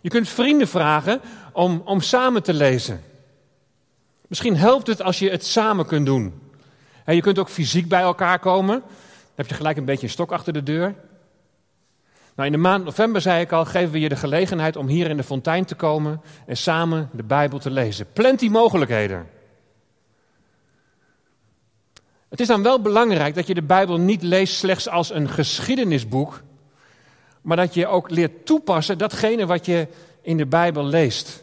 Je 0.00 0.08
kunt 0.08 0.28
vrienden 0.28 0.68
vragen 0.68 1.20
om, 1.52 1.82
om 1.84 2.00
samen 2.00 2.42
te 2.42 2.54
lezen. 2.54 3.02
Misschien 4.28 4.56
helpt 4.56 4.86
het 4.86 5.02
als 5.02 5.18
je 5.18 5.30
het 5.30 5.46
samen 5.46 5.86
kunt 5.86 6.06
doen. 6.06 6.40
En 7.04 7.14
je 7.14 7.20
kunt 7.20 7.38
ook 7.38 7.48
fysiek 7.48 7.88
bij 7.88 8.00
elkaar 8.00 8.38
komen. 8.38 8.80
Dan 8.80 9.34
heb 9.34 9.46
je 9.46 9.54
gelijk 9.54 9.76
een 9.76 9.84
beetje 9.84 10.06
een 10.06 10.12
stok 10.12 10.32
achter 10.32 10.52
de 10.52 10.62
deur. 10.62 10.94
Nou, 12.34 12.46
in 12.46 12.52
de 12.52 12.58
maand 12.58 12.84
november, 12.84 13.20
zei 13.20 13.40
ik 13.40 13.52
al, 13.52 13.64
geven 13.64 13.92
we 13.92 14.00
je 14.00 14.08
de 14.08 14.16
gelegenheid 14.16 14.76
om 14.76 14.86
hier 14.86 15.10
in 15.10 15.16
de 15.16 15.22
fontein 15.22 15.64
te 15.64 15.74
komen 15.74 16.20
en 16.46 16.56
samen 16.56 17.10
de 17.12 17.24
Bijbel 17.24 17.58
te 17.58 17.70
lezen. 17.70 18.06
Plenty 18.12 18.48
mogelijkheden. 18.48 19.28
Het 22.28 22.40
is 22.40 22.46
dan 22.46 22.62
wel 22.62 22.80
belangrijk 22.80 23.34
dat 23.34 23.46
je 23.46 23.54
de 23.54 23.62
Bijbel 23.62 23.98
niet 23.98 24.22
leest 24.22 24.54
slechts 24.54 24.88
als 24.88 25.10
een 25.12 25.28
geschiedenisboek, 25.28 26.42
maar 27.48 27.56
dat 27.56 27.74
je 27.74 27.86
ook 27.86 28.10
leert 28.10 28.46
toepassen 28.46 28.98
datgene 28.98 29.46
wat 29.46 29.66
je 29.66 29.88
in 30.20 30.36
de 30.36 30.46
Bijbel 30.46 30.84
leest. 30.84 31.42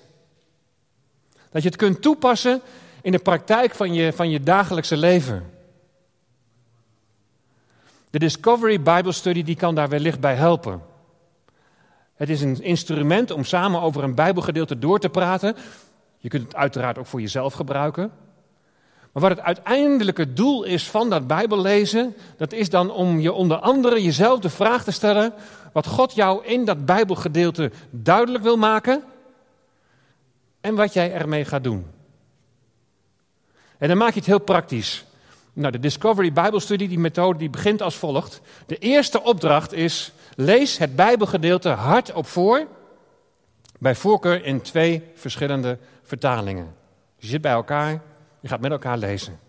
Dat 1.52 1.62
je 1.62 1.68
het 1.68 1.78
kunt 1.78 2.02
toepassen 2.02 2.62
in 3.02 3.12
de 3.12 3.20
praktijk 3.20 3.76
van 3.76 3.94
je, 3.94 4.14
van 4.14 4.30
je 4.30 4.40
dagelijkse 4.40 4.98
leven. 4.98 5.52
De 8.10 8.20
Discovery 8.20 8.82
Bible 8.82 9.12
Study 9.12 9.44
die 9.44 9.56
kan 9.56 9.76
daar 9.76 9.90
wellicht 9.90 10.20
bij 10.20 10.36
helpen. 10.36 10.82
Het 12.16 12.30
is 12.30 12.42
een 12.42 12.62
instrument 12.62 13.32
om 13.32 13.44
samen 13.44 13.82
over 13.82 14.04
een 14.04 14.16
Bijbelgedeelte 14.16 14.80
door 14.80 15.00
te 15.00 15.10
praten. 15.10 15.56
Je 16.18 16.30
kunt 16.30 16.44
het 16.44 16.56
uiteraard 16.56 16.98
ook 16.98 17.06
voor 17.06 17.22
jezelf 17.22 17.54
gebruiken. 17.54 18.12
Maar 19.12 19.24
wat 19.24 19.32
het 19.32 19.42
uiteindelijke 19.42 20.34
doel 20.34 20.64
is 20.64 20.90
van 20.90 21.10
dat 21.10 21.28
Bijbellezen, 21.28 22.16
dat 22.38 22.54
is 22.54 22.70
dan 22.70 22.92
om 22.92 23.20
je 23.20 23.34
onder 23.34 23.58
andere 23.58 24.04
jezelf 24.04 24.40
de 24.40 24.50
vraag 24.50 24.84
te 24.84 24.92
stellen 24.92 25.34
wat 25.76 25.88
God 25.88 26.14
jou 26.14 26.46
in 26.46 26.66
dat 26.66 26.86
Bijbelgedeelte 26.86 27.72
duidelijk 27.90 28.44
wil 28.44 28.58
maken 28.58 29.04
en 30.62 30.76
wat 30.76 30.94
jij 30.94 31.14
ermee 31.14 31.46
gaat 31.46 31.64
doen. 31.64 31.86
En 33.78 33.88
dan 33.88 33.98
maak 33.98 34.10
je 34.10 34.20
het 34.20 34.26
heel 34.26 34.40
praktisch. 34.40 35.06
Nou, 35.54 35.72
de 35.72 35.80
Discovery 35.80 36.34
Bijbelstudie, 36.34 36.88
die 36.88 37.00
methode, 37.00 37.40
die 37.40 37.50
begint 37.50 37.82
als 37.82 37.96
volgt. 37.96 38.42
De 38.66 38.78
eerste 38.78 39.24
opdracht 39.24 39.74
is, 39.74 40.12
lees 40.36 40.78
het 40.78 40.96
Bijbelgedeelte 40.96 41.70
hardop 41.70 42.28
voor, 42.28 42.68
bij 43.80 43.96
voorkeur 43.96 44.46
in 44.46 44.62
twee 44.62 45.04
verschillende 45.16 45.78
vertalingen. 46.04 46.76
Je 47.18 47.28
zit 47.28 47.42
bij 47.42 47.52
elkaar, 47.52 48.02
je 48.40 48.48
gaat 48.48 48.62
met 48.62 48.72
elkaar 48.72 48.98
lezen. 48.98 49.40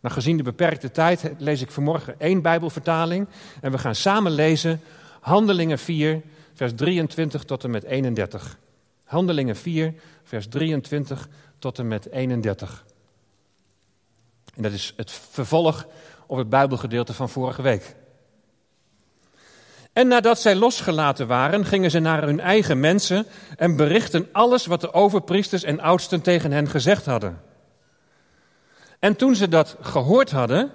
Nou, 0.00 0.14
gezien 0.14 0.36
de 0.36 0.42
beperkte 0.42 0.90
tijd 0.90 1.30
lees 1.38 1.60
ik 1.60 1.70
vanmorgen 1.70 2.14
één 2.20 2.42
Bijbelvertaling 2.42 3.26
en 3.60 3.70
we 3.70 3.78
gaan 3.78 3.94
samen 3.94 4.32
lezen 4.32 4.80
Handelingen 5.26 5.78
4, 5.78 6.22
vers 6.54 6.72
23 6.74 7.44
tot 7.44 7.64
en 7.64 7.70
met 7.70 7.84
31. 7.84 8.58
Handelingen 9.04 9.56
4, 9.56 9.94
vers 10.24 10.48
23 10.48 11.28
tot 11.58 11.78
en 11.78 11.88
met 11.88 12.10
31. 12.10 12.84
En 14.54 14.62
dat 14.62 14.72
is 14.72 14.92
het 14.96 15.10
vervolg 15.10 15.86
op 16.26 16.36
het 16.36 16.48
Bijbelgedeelte 16.48 17.14
van 17.14 17.28
vorige 17.28 17.62
week. 17.62 17.94
En 19.92 20.08
nadat 20.08 20.40
zij 20.40 20.54
losgelaten 20.54 21.26
waren, 21.26 21.64
gingen 21.64 21.90
ze 21.90 21.98
naar 21.98 22.22
hun 22.22 22.40
eigen 22.40 22.80
mensen 22.80 23.26
en 23.56 23.76
berichten 23.76 24.28
alles 24.32 24.66
wat 24.66 24.80
de 24.80 24.92
overpriesters 24.92 25.62
en 25.62 25.80
oudsten 25.80 26.20
tegen 26.20 26.52
hen 26.52 26.68
gezegd 26.68 27.06
hadden. 27.06 27.42
En 28.98 29.16
toen 29.16 29.34
ze 29.34 29.48
dat 29.48 29.76
gehoord 29.80 30.30
hadden, 30.30 30.72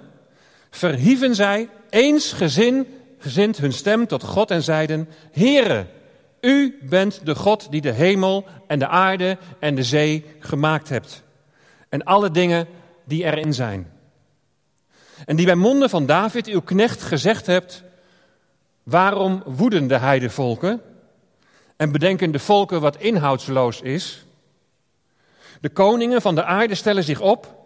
verhieven 0.70 1.34
zij 1.34 1.68
eensgezind 1.90 2.86
gezind 3.22 3.58
hun 3.58 3.72
stem 3.72 4.06
tot 4.06 4.22
God 4.22 4.50
en 4.50 4.62
zeiden: 4.62 5.08
Heere, 5.32 5.86
u 6.40 6.78
bent 6.82 7.26
de 7.26 7.34
God 7.34 7.70
die 7.70 7.80
de 7.80 7.92
hemel 7.92 8.44
en 8.66 8.78
de 8.78 8.88
aarde 8.88 9.38
en 9.58 9.74
de 9.74 9.82
zee 9.82 10.24
gemaakt 10.38 10.88
hebt. 10.88 11.22
En 11.88 12.04
alle 12.04 12.30
dingen 12.30 12.66
die 13.04 13.24
erin 13.24 13.54
zijn. 13.54 13.90
En 15.24 15.36
die 15.36 15.46
bij 15.46 15.54
monden 15.54 15.90
van 15.90 16.06
David, 16.06 16.46
uw 16.46 16.60
knecht, 16.60 17.02
gezegd 17.02 17.46
hebt: 17.46 17.82
Waarom 18.82 19.42
woeden 19.46 19.86
de 19.86 19.98
heidevolken 19.98 20.80
en 21.76 21.92
bedenken 21.92 22.32
de 22.32 22.38
volken 22.38 22.80
wat 22.80 22.96
inhoudsloos 22.96 23.80
is? 23.80 24.24
De 25.60 25.68
koningen 25.68 26.22
van 26.22 26.34
de 26.34 26.44
aarde 26.44 26.74
stellen 26.74 27.04
zich 27.04 27.20
op 27.20 27.60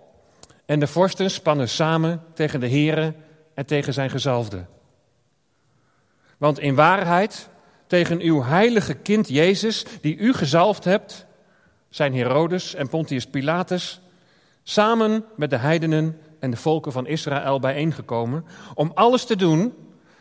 en 0.67 0.81
de 0.81 0.87
vorsten 0.87 1.31
spannen 1.31 1.69
samen 1.69 2.23
tegen 2.35 2.61
de 2.61 2.69
Here 2.69 3.15
en 3.55 3.67
tegen 3.67 3.93
zijn 3.93 4.11
gezalfde. 4.11 4.65
Want 6.37 6.59
in 6.59 6.75
waarheid, 6.75 7.49
tegen 7.87 8.21
uw 8.21 8.43
heilige 8.43 8.95
kind 8.95 9.29
Jezus, 9.29 9.85
die 10.01 10.17
u 10.17 10.33
gezalfd 10.33 10.85
hebt, 10.85 11.27
zijn 11.89 12.15
Herodes 12.15 12.75
en 12.75 12.89
Pontius 12.89 13.27
Pilatus 13.27 14.01
samen 14.63 15.25
met 15.37 15.51
de 15.51 15.57
heidenen 15.57 16.21
en 16.39 16.51
de 16.51 16.57
volken 16.57 16.93
van 16.93 17.07
Israël 17.07 17.61
bijeengekomen 17.61 18.45
om 18.75 18.91
alles 18.95 19.25
te 19.25 19.37
doen 19.37 19.75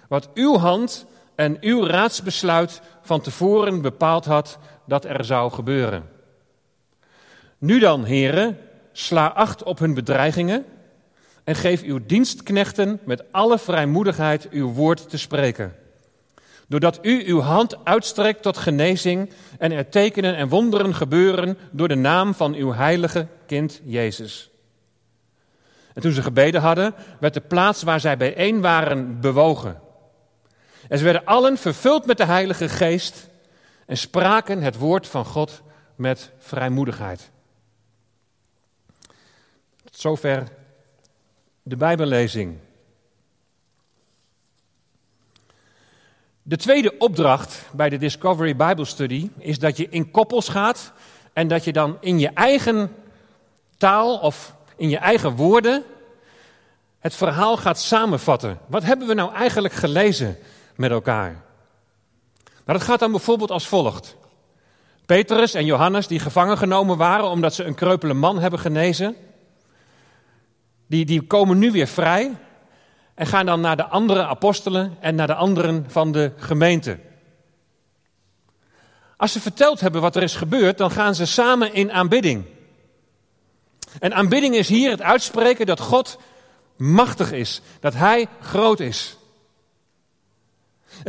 wat 0.08 0.30
uw 0.34 0.58
hand 0.58 1.06
en 1.36 1.58
uw 1.62 1.86
raadsbesluit 1.86 2.82
van 3.02 3.22
tevoren 3.22 3.82
bepaald 3.82 4.26
had 4.26 4.58
dat 4.86 5.06
er 5.06 5.26
zou 5.26 5.52
gebeuren. 5.52 6.10
Nu 7.58 7.80
dan, 7.80 8.04
heren, 8.04 8.58
sla 8.92 9.28
acht 9.28 9.64
op 9.64 9.80
hun 9.80 9.94
bedreigingen 9.94 10.66
en 11.44 11.56
geef 11.56 11.82
uw 11.82 12.00
dienstknechten 12.06 13.00
met 13.06 13.24
alle 13.32 13.60
vrijmoedigheid 13.60 14.50
uw 14.50 14.72
woord 14.72 15.10
te 15.10 15.18
spreken. 15.18 15.76
Doordat 16.68 17.00
u 17.02 17.28
uw 17.28 17.40
hand 17.40 17.86
uitstrekt 17.86 18.42
tot 18.42 18.58
genezing 18.58 19.30
en 19.60 19.72
er 19.72 19.90
tekenen 19.90 20.36
en 20.36 20.50
wonderen 20.50 20.96
gebeuren 20.96 21.58
door 21.72 21.88
de 21.88 21.96
naam 21.96 22.34
van 22.34 22.54
uw 22.54 22.74
heilige 22.74 23.28
kind 23.46 23.82
Jezus. 23.84 24.50
En 25.94 26.02
toen 26.02 26.12
ze 26.12 26.22
gebeden 26.22 26.62
hadden, 26.62 26.94
werd 27.20 27.34
de 27.34 27.42
plaats 27.42 27.84
waar 27.84 28.00
zij 28.00 28.18
bijeen 28.18 28.62
waren 28.62 29.20
bewogen. 29.20 29.80
En 30.88 30.98
ze 30.98 31.04
werden 31.04 31.26
allen 31.26 31.58
vervuld 31.58 32.06
met 32.06 32.18
de 32.18 32.26
Heilige 32.26 32.70
Geest 32.70 33.30
en 33.86 33.98
spraken 33.98 34.62
het 34.62 34.78
woord 34.78 35.08
van 35.08 35.26
God 35.26 35.62
met 35.96 36.32
vrijmoedigheid. 36.38 37.30
Tot 39.84 39.98
zover 40.00 40.48
de 41.64 41.76
Bijbellezing. 41.76 42.58
De 46.48 46.58
tweede 46.58 46.98
opdracht 46.98 47.66
bij 47.72 47.90
de 47.90 47.98
Discovery 47.98 48.56
Bible 48.56 48.86
Study 48.86 49.30
is 49.38 49.60
dat 49.60 49.78
je 49.78 49.90
in 49.90 50.12
koppels 50.12 50.50
gaat 50.50 50.92
en 51.34 51.48
dat 51.48 51.64
je 51.64 51.74
dan 51.74 51.98
in 52.00 52.20
je 52.20 52.30
eigen 52.30 52.96
taal 53.78 54.18
of 54.18 54.56
in 54.76 54.90
je 54.90 54.98
eigen 54.98 55.36
woorden 55.36 55.84
het 57.00 57.16
verhaal 57.16 57.58
gaat 57.58 57.80
samenvatten. 57.80 58.60
Wat 58.68 58.84
hebben 58.84 59.08
we 59.08 59.14
nou 59.14 59.34
eigenlijk 59.34 59.74
gelezen 59.74 60.38
met 60.76 60.92
elkaar? 60.92 61.44
Nou, 62.44 62.78
dat 62.78 62.84
gaat 62.84 63.00
dan 63.00 63.12
bijvoorbeeld 63.12 63.52
als 63.52 63.68
volgt. 63.68 64.16
Petrus 65.06 65.54
en 65.54 65.66
Johannes, 65.66 66.08
die 66.08 66.20
gevangen 66.20 66.58
genomen 66.58 66.98
waren 66.98 67.30
omdat 67.30 67.54
ze 67.54 67.64
een 67.64 67.76
kreupele 67.76 68.14
man 68.14 68.40
hebben 68.40 68.60
genezen, 68.60 69.16
die, 70.88 71.06
die 71.06 71.22
komen 71.22 71.58
nu 71.58 71.72
weer 71.72 71.88
vrij 71.88 72.32
en 73.16 73.28
gaan 73.28 73.46
dan 73.46 73.62
naar 73.62 73.78
de 73.78 73.86
andere 73.86 74.26
apostelen 74.26 74.98
en 75.00 75.16
naar 75.16 75.28
de 75.28 75.36
anderen 75.36 75.86
van 75.88 76.12
de 76.12 76.32
gemeente. 76.38 77.00
Als 79.18 79.32
ze 79.32 79.42
verteld 79.42 79.80
hebben 79.80 80.02
wat 80.02 80.16
er 80.16 80.24
is 80.24 80.36
gebeurd, 80.36 80.78
dan 80.78 80.92
gaan 80.92 81.16
ze 81.16 81.26
samen 81.26 81.74
in 81.74 81.92
aanbidding. 81.92 82.46
En 84.00 84.14
aanbidding 84.14 84.56
is 84.56 84.68
hier 84.68 84.90
het 84.90 85.02
uitspreken 85.02 85.66
dat 85.66 85.80
God 85.80 86.20
machtig 86.78 87.32
is, 87.32 87.62
dat 87.80 87.94
Hij 87.94 88.28
groot 88.42 88.80
is. 88.80 89.18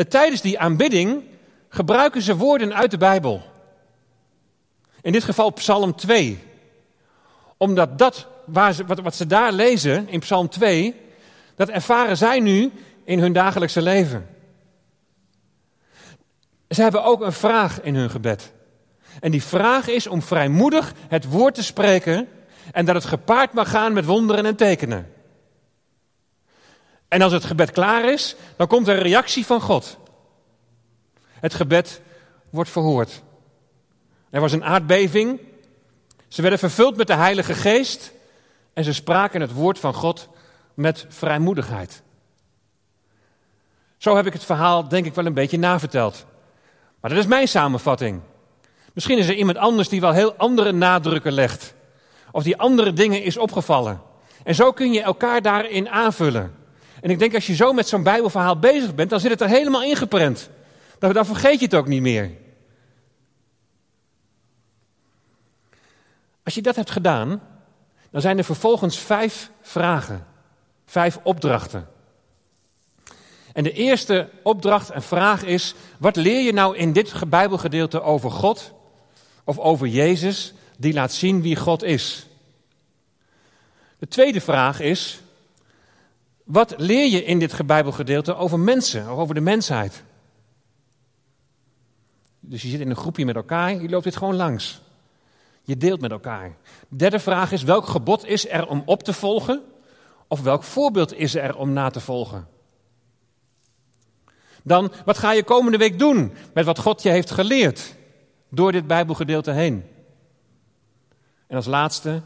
Tijdens 0.09 0.41
die 0.41 0.59
aanbidding 0.59 1.25
gebruiken 1.69 2.23
ze 2.23 2.37
woorden 2.37 2.75
uit 2.75 2.91
de 2.91 2.99
Bijbel. 2.99 3.43
In 5.01 5.13
dit 5.13 5.25
geval 5.25 5.51
Psalm 5.51 5.95
2. 5.95 6.39
Omdat 7.57 7.99
dat, 7.99 8.27
waar 8.45 8.73
ze, 8.73 8.85
wat, 8.85 9.01
wat 9.01 9.15
ze 9.15 9.27
daar 9.27 9.53
lezen 9.53 10.09
in 10.09 10.21
Psalm 10.21 10.49
2, 10.49 11.06
dat 11.57 11.69
ervaren 11.69 12.17
zij 12.17 12.41
nu 12.41 12.73
in 13.05 13.19
hun 13.19 13.33
dagelijkse 13.33 13.83
leven. 13.83 14.29
Ze 16.69 16.83
hebben 16.83 17.05
ook 17.05 17.21
een 17.21 17.33
vraag 17.33 17.81
in 17.81 17.95
hun 17.95 18.11
gebed. 18.11 18.53
En 19.21 19.31
die 19.31 19.43
vraag 19.43 19.89
is 19.89 20.07
om 20.07 20.23
vrijmoedig 20.23 20.93
het 21.09 21.25
woord 21.25 21.55
te 21.55 21.63
spreken 21.63 22.29
en 22.73 22.85
dat 22.85 22.95
het 22.95 23.05
gepaard 23.05 23.53
mag 23.53 23.71
gaan 23.71 23.93
met 23.93 24.05
wonderen 24.05 24.47
en 24.47 24.57
tekenen. 24.57 25.13
En 27.09 27.23
als 27.23 27.33
het 27.33 27.45
gebed 27.45 27.71
klaar 27.71 28.13
is, 28.13 28.37
dan 28.57 28.67
komt 28.67 28.89
er 28.89 28.97
een 28.97 29.03
reactie 29.03 29.47
van 29.47 29.61
God. 29.61 29.99
Het 31.29 31.55
gebed 31.55 32.01
wordt 32.51 32.71
verhoord. 32.71 33.23
Er 34.31 34.41
was 34.41 34.53
een 34.53 34.65
aardbeving. 34.65 35.41
Ze 36.29 36.43
werden 36.43 36.59
vervuld 36.59 36.97
met 36.97 37.07
de 37.07 37.15
Heilige 37.15 37.55
Geest. 37.55 38.13
En 38.73 38.85
ze 38.85 38.93
spraken 38.93 39.41
het 39.41 39.53
woord 39.53 39.79
van 39.79 39.95
God 39.95 40.29
met 40.77 41.07
vrijmoedigheid. 41.09 42.03
Zo 43.97 44.17
heb 44.17 44.27
ik 44.27 44.33
het 44.33 44.45
verhaal 44.45 44.89
denk 44.89 45.07
ik 45.07 45.15
wel 45.15 45.27
een 45.27 45.35
beetje 45.35 45.59
naverteld. 45.59 46.27
Maar 47.01 47.11
dat 47.11 47.19
is 47.19 47.27
mijn 47.27 47.49
samenvatting. 47.49 48.21
Misschien 48.93 49.19
is 49.19 49.29
er 49.29 49.35
iemand 49.35 49.57
anders 49.57 49.89
die 49.89 50.01
wel 50.01 50.13
heel 50.13 50.35
andere 50.35 50.73
nadrukken 50.73 51.33
legt. 51.33 51.75
Of 52.31 52.43
die 52.43 52.57
andere 52.57 52.93
dingen 52.93 53.23
is 53.23 53.37
opgevallen. 53.37 54.01
En 54.45 54.55
zo 54.55 54.73
kun 54.73 54.93
je 54.93 55.03
elkaar 55.03 55.43
daarin 55.43 55.89
aanvullen. 55.89 56.55
En 57.01 57.11
ik 57.11 57.19
denk 57.19 57.35
als 57.35 57.47
je 57.47 57.55
zo 57.55 57.73
met 57.73 57.89
zo'n 57.89 58.03
Bijbelverhaal 58.03 58.59
bezig 58.59 58.95
bent, 58.95 59.11
dan 59.11 59.21
zit 59.21 59.31
het 59.31 59.41
er 59.41 59.49
helemaal 59.49 59.83
ingeprent. 59.83 60.51
Dan 60.99 61.27
vergeet 61.27 61.59
je 61.59 61.65
het 61.65 61.75
ook 61.75 61.87
niet 61.87 62.03
meer. 62.03 62.31
Als 66.43 66.55
je 66.55 66.63
dat 66.63 66.77
hebt 66.77 66.91
gedaan, 66.91 67.43
dan 68.11 68.21
zijn 68.21 68.39
er 68.39 68.45
vervolgens 68.45 68.99
vijf 68.99 69.51
vragen, 69.63 70.27
vijf 70.87 71.19
opdrachten. 71.23 71.89
En 73.53 73.63
de 73.63 73.73
eerste 73.73 74.29
opdracht 74.43 74.91
en 74.91 75.03
vraag 75.03 75.43
is: 75.43 75.75
wat 75.99 76.17
leer 76.17 76.45
je 76.45 76.53
nou 76.53 76.77
in 76.77 76.93
dit 76.93 77.29
Bijbelgedeelte 77.29 78.03
over 78.03 78.31
God 78.31 78.73
of 79.45 79.59
over 79.59 79.87
Jezus 79.87 80.55
die 80.79 80.93
laat 80.93 81.13
zien 81.13 81.43
wie 81.43 81.57
God 81.57 81.83
is? 81.83 82.27
De 83.99 84.09
tweede 84.09 84.41
vraag 84.41 84.81
is: 84.81 85.21
wat 86.45 86.75
leer 86.77 87.11
je 87.11 87.25
in 87.25 87.39
dit 87.39 87.67
Bijbelgedeelte 87.67 88.35
over 88.35 88.59
mensen, 88.59 89.07
over 89.07 89.35
de 89.35 89.41
mensheid? 89.41 90.03
Dus 92.41 92.63
je 92.63 92.69
zit 92.69 92.81
in 92.81 92.91
een 92.91 92.97
groepje 92.97 93.25
met 93.25 93.37
elkaar, 93.37 93.83
je 93.83 93.89
loopt 93.89 94.05
dit 94.05 94.17
gewoon 94.17 94.37
langs. 94.37 94.81
Je 95.63 95.77
deelt 95.77 96.01
met 96.01 96.11
elkaar. 96.11 96.57
De 96.89 96.97
derde 96.97 97.19
vraag 97.19 97.53
is: 97.53 97.63
welk 97.63 97.87
gebod 97.87 98.25
is 98.25 98.49
er 98.49 98.67
om 98.67 98.83
op 98.87 99.03
te 99.03 99.13
volgen? 99.13 99.63
Of 100.29 100.43
welk 100.43 100.63
voorbeeld 100.63 101.15
is 101.15 101.35
er 101.35 101.57
om 101.57 101.73
na 101.73 101.91
te 101.91 102.01
volgen? 102.01 102.49
Dan, 104.63 104.93
wat 105.05 105.19
ga 105.19 105.33
je 105.33 105.43
komende 105.43 105.79
week 105.79 105.99
doen 105.99 106.33
met 106.55 106.65
wat 106.65 106.79
God 106.79 107.03
je 107.03 107.09
heeft 107.09 107.31
geleerd 107.31 107.95
door 108.49 108.73
dit 108.73 108.87
Bijbelgedeelte 108.87 109.51
heen? 109.51 109.85
En 111.47 111.57
als 111.57 111.67
laatste, 111.67 112.23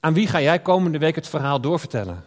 aan 0.00 0.14
wie 0.14 0.26
ga 0.26 0.40
jij 0.40 0.60
komende 0.60 0.98
week 0.98 1.14
het 1.14 1.28
verhaal 1.28 1.60
doorvertellen? 1.60 2.24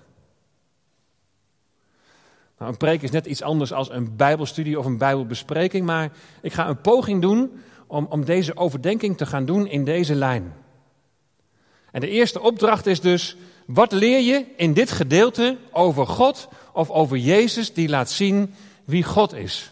Nou, 2.57 2.71
een 2.71 2.77
preek 2.77 3.01
is 3.01 3.11
net 3.11 3.25
iets 3.25 3.41
anders 3.41 3.73
als 3.73 3.89
een 3.89 4.15
Bijbelstudie 4.15 4.79
of 4.79 4.85
een 4.85 4.97
Bijbelbespreking, 4.97 5.85
maar 5.85 6.11
ik 6.41 6.53
ga 6.53 6.67
een 6.67 6.81
poging 6.81 7.21
doen 7.21 7.61
om, 7.87 8.05
om 8.09 8.25
deze 8.25 8.57
overdenking 8.57 9.17
te 9.17 9.25
gaan 9.25 9.45
doen 9.45 9.67
in 9.67 9.83
deze 9.83 10.15
lijn. 10.15 10.53
En 11.91 12.01
de 12.01 12.09
eerste 12.09 12.41
opdracht 12.41 12.85
is 12.85 13.01
dus: 13.01 13.37
wat 13.73 13.91
leer 13.91 14.19
je 14.19 14.45
in 14.55 14.73
dit 14.73 14.91
gedeelte 14.91 15.57
over 15.71 16.07
God 16.07 16.47
of 16.73 16.89
over 16.89 17.17
Jezus 17.17 17.73
die 17.73 17.89
laat 17.89 18.09
zien 18.09 18.55
wie 18.85 19.03
God 19.03 19.33
is? 19.33 19.71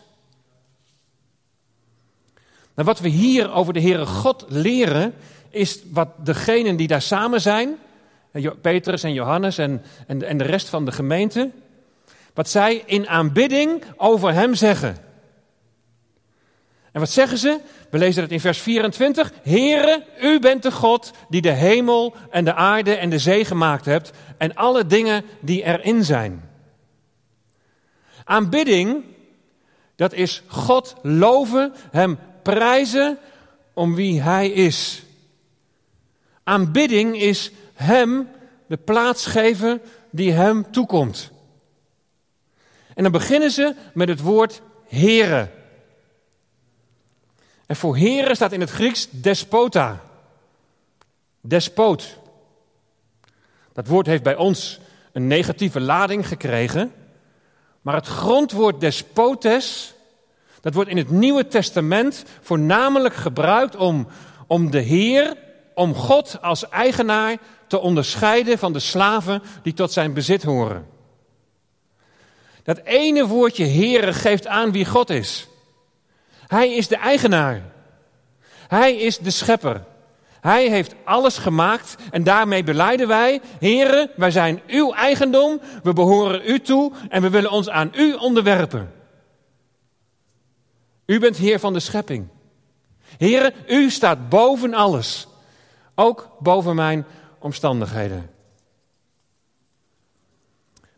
Nou, 2.74 2.88
wat 2.88 3.00
we 3.00 3.10
hier 3.10 3.52
over 3.52 3.74
de 3.74 3.82
Heere 3.82 4.06
God 4.06 4.46
leren, 4.48 5.14
is 5.50 5.80
wat 5.92 6.10
degenen 6.24 6.76
die 6.76 6.88
daar 6.88 7.02
samen 7.02 7.42
zijn, 7.42 7.78
Petrus 8.62 9.04
en 9.04 9.14
Johannes 9.14 9.58
en, 9.58 9.82
en, 10.08 10.24
en 10.24 10.38
de 10.38 10.44
rest 10.44 10.70
van 10.70 10.86
de 10.86 10.92
gemeente, 10.92 11.52
wat 12.34 12.50
zij 12.50 12.84
in 12.86 13.08
aanbidding 13.08 13.84
over 13.96 14.34
hem 14.34 14.56
zeggen. 14.56 14.98
En 16.92 17.00
wat 17.00 17.12
zeggen 17.12 17.38
ze? 17.38 17.60
We 17.90 17.98
lezen 17.98 18.22
het 18.22 18.32
in 18.32 18.40
vers 18.40 18.60
24. 18.60 19.32
Heere, 19.42 20.04
u 20.22 20.40
bent 20.40 20.64
de 20.64 20.72
God 20.72 21.12
die 21.30 21.42
de 21.42 21.52
hemel 21.52 22.16
en 22.30 22.46
de 22.46 22.54
aarde 22.54 22.96
en 22.96 23.10
de 23.10 23.20
zee 23.20 23.46
gemaakt 23.46 23.86
hebt 23.86 24.12
en 24.38 24.56
alle 24.56 24.86
dingen 24.86 25.24
die 25.40 25.64
erin 25.64 26.04
zijn. 26.04 26.50
Aanbidding, 28.24 29.04
dat 29.96 30.14
is 30.14 30.44
God 30.48 30.96
loven, 31.02 31.74
hem 31.92 32.20
prijzen 32.44 33.18
om 33.74 33.96
wie 33.96 34.22
hij 34.22 34.50
is. 34.50 35.04
Aanbidding 36.44 37.18
is 37.20 37.52
hem 37.74 38.30
de 38.68 38.78
plaats 38.78 39.26
geven 39.26 39.82
die 40.10 40.32
hem 40.32 40.72
toekomt. 40.72 41.32
En 42.94 43.04
dan 43.04 43.12
beginnen 43.12 43.52
ze 43.52 43.76
met 43.94 44.08
het 44.08 44.22
woord 44.22 44.62
Here. 44.88 45.57
En 47.68 47.76
voor 47.76 47.98
Here 47.98 48.36
staat 48.36 48.52
in 48.52 48.60
het 48.60 48.70
Grieks 48.70 49.08
despota. 49.12 50.02
Despoot. 51.42 52.18
Dat 53.74 53.88
woord 53.88 54.06
heeft 54.06 54.24
bij 54.24 54.36
ons 54.36 54.80
een 55.12 55.28
negatieve 55.28 55.80
lading 55.80 56.28
gekregen. 56.28 56.94
Maar 57.82 57.96
het 57.96 58.08
grondwoord 58.08 58.80
despotes, 58.80 59.94
dat 60.62 60.74
wordt 60.74 60.90
in 60.90 60.98
het 60.98 61.10
Nieuwe 61.10 61.48
Testament 61.48 62.24
voornamelijk 62.42 63.16
gebruikt 63.16 63.76
om, 63.76 64.08
om 64.48 64.72
de 64.72 64.80
Heer, 64.80 65.38
om 65.74 65.96
God 65.96 66.42
als 66.42 66.70
eigenaar 66.70 67.38
te 67.68 67.80
onderscheiden 67.80 68.58
van 68.58 68.74
de 68.74 68.80
slaven 68.80 69.42
die 69.64 69.74
tot 69.74 69.92
zijn 69.92 70.14
bezit 70.14 70.44
horen. 70.44 70.88
Dat 72.64 72.78
ene 72.78 73.28
woordje 73.28 73.66
Heere 73.66 74.14
geeft 74.14 74.48
aan 74.48 74.72
wie 74.72 74.86
God 74.86 75.10
is. 75.10 75.48
Hij 76.48 76.74
is 76.74 76.88
de 76.88 76.98
eigenaar. 76.98 77.62
Hij 78.68 78.96
is 78.96 79.18
de 79.18 79.32
schepper. 79.32 79.84
Hij 80.42 80.70
heeft 80.70 80.96
alles 81.04 81.38
gemaakt 81.38 81.96
en 82.12 82.24
daarmee 82.24 82.64
beleiden 82.64 83.08
wij, 83.08 83.42
Heere, 83.60 84.12
wij 84.16 84.32
zijn 84.32 84.62
uw 84.68 84.94
eigendom, 84.94 85.62
we 85.84 85.94
behoren 85.94 86.42
u 86.46 86.60
toe 86.60 86.92
en 87.10 87.22
we 87.22 87.30
willen 87.30 87.52
ons 87.52 87.70
aan 87.70 87.92
u 87.96 88.14
onderwerpen. 88.14 88.92
U 91.06 91.20
bent 91.20 91.38
Heer 91.38 91.60
van 91.60 91.74
de 91.74 91.80
schepping. 91.80 92.28
Heere, 93.18 93.54
u 93.68 93.90
staat 93.90 94.30
boven 94.30 94.74
alles, 94.74 95.28
ook 95.96 96.30
boven 96.40 96.76
mijn 96.76 97.06
omstandigheden. 97.40 98.30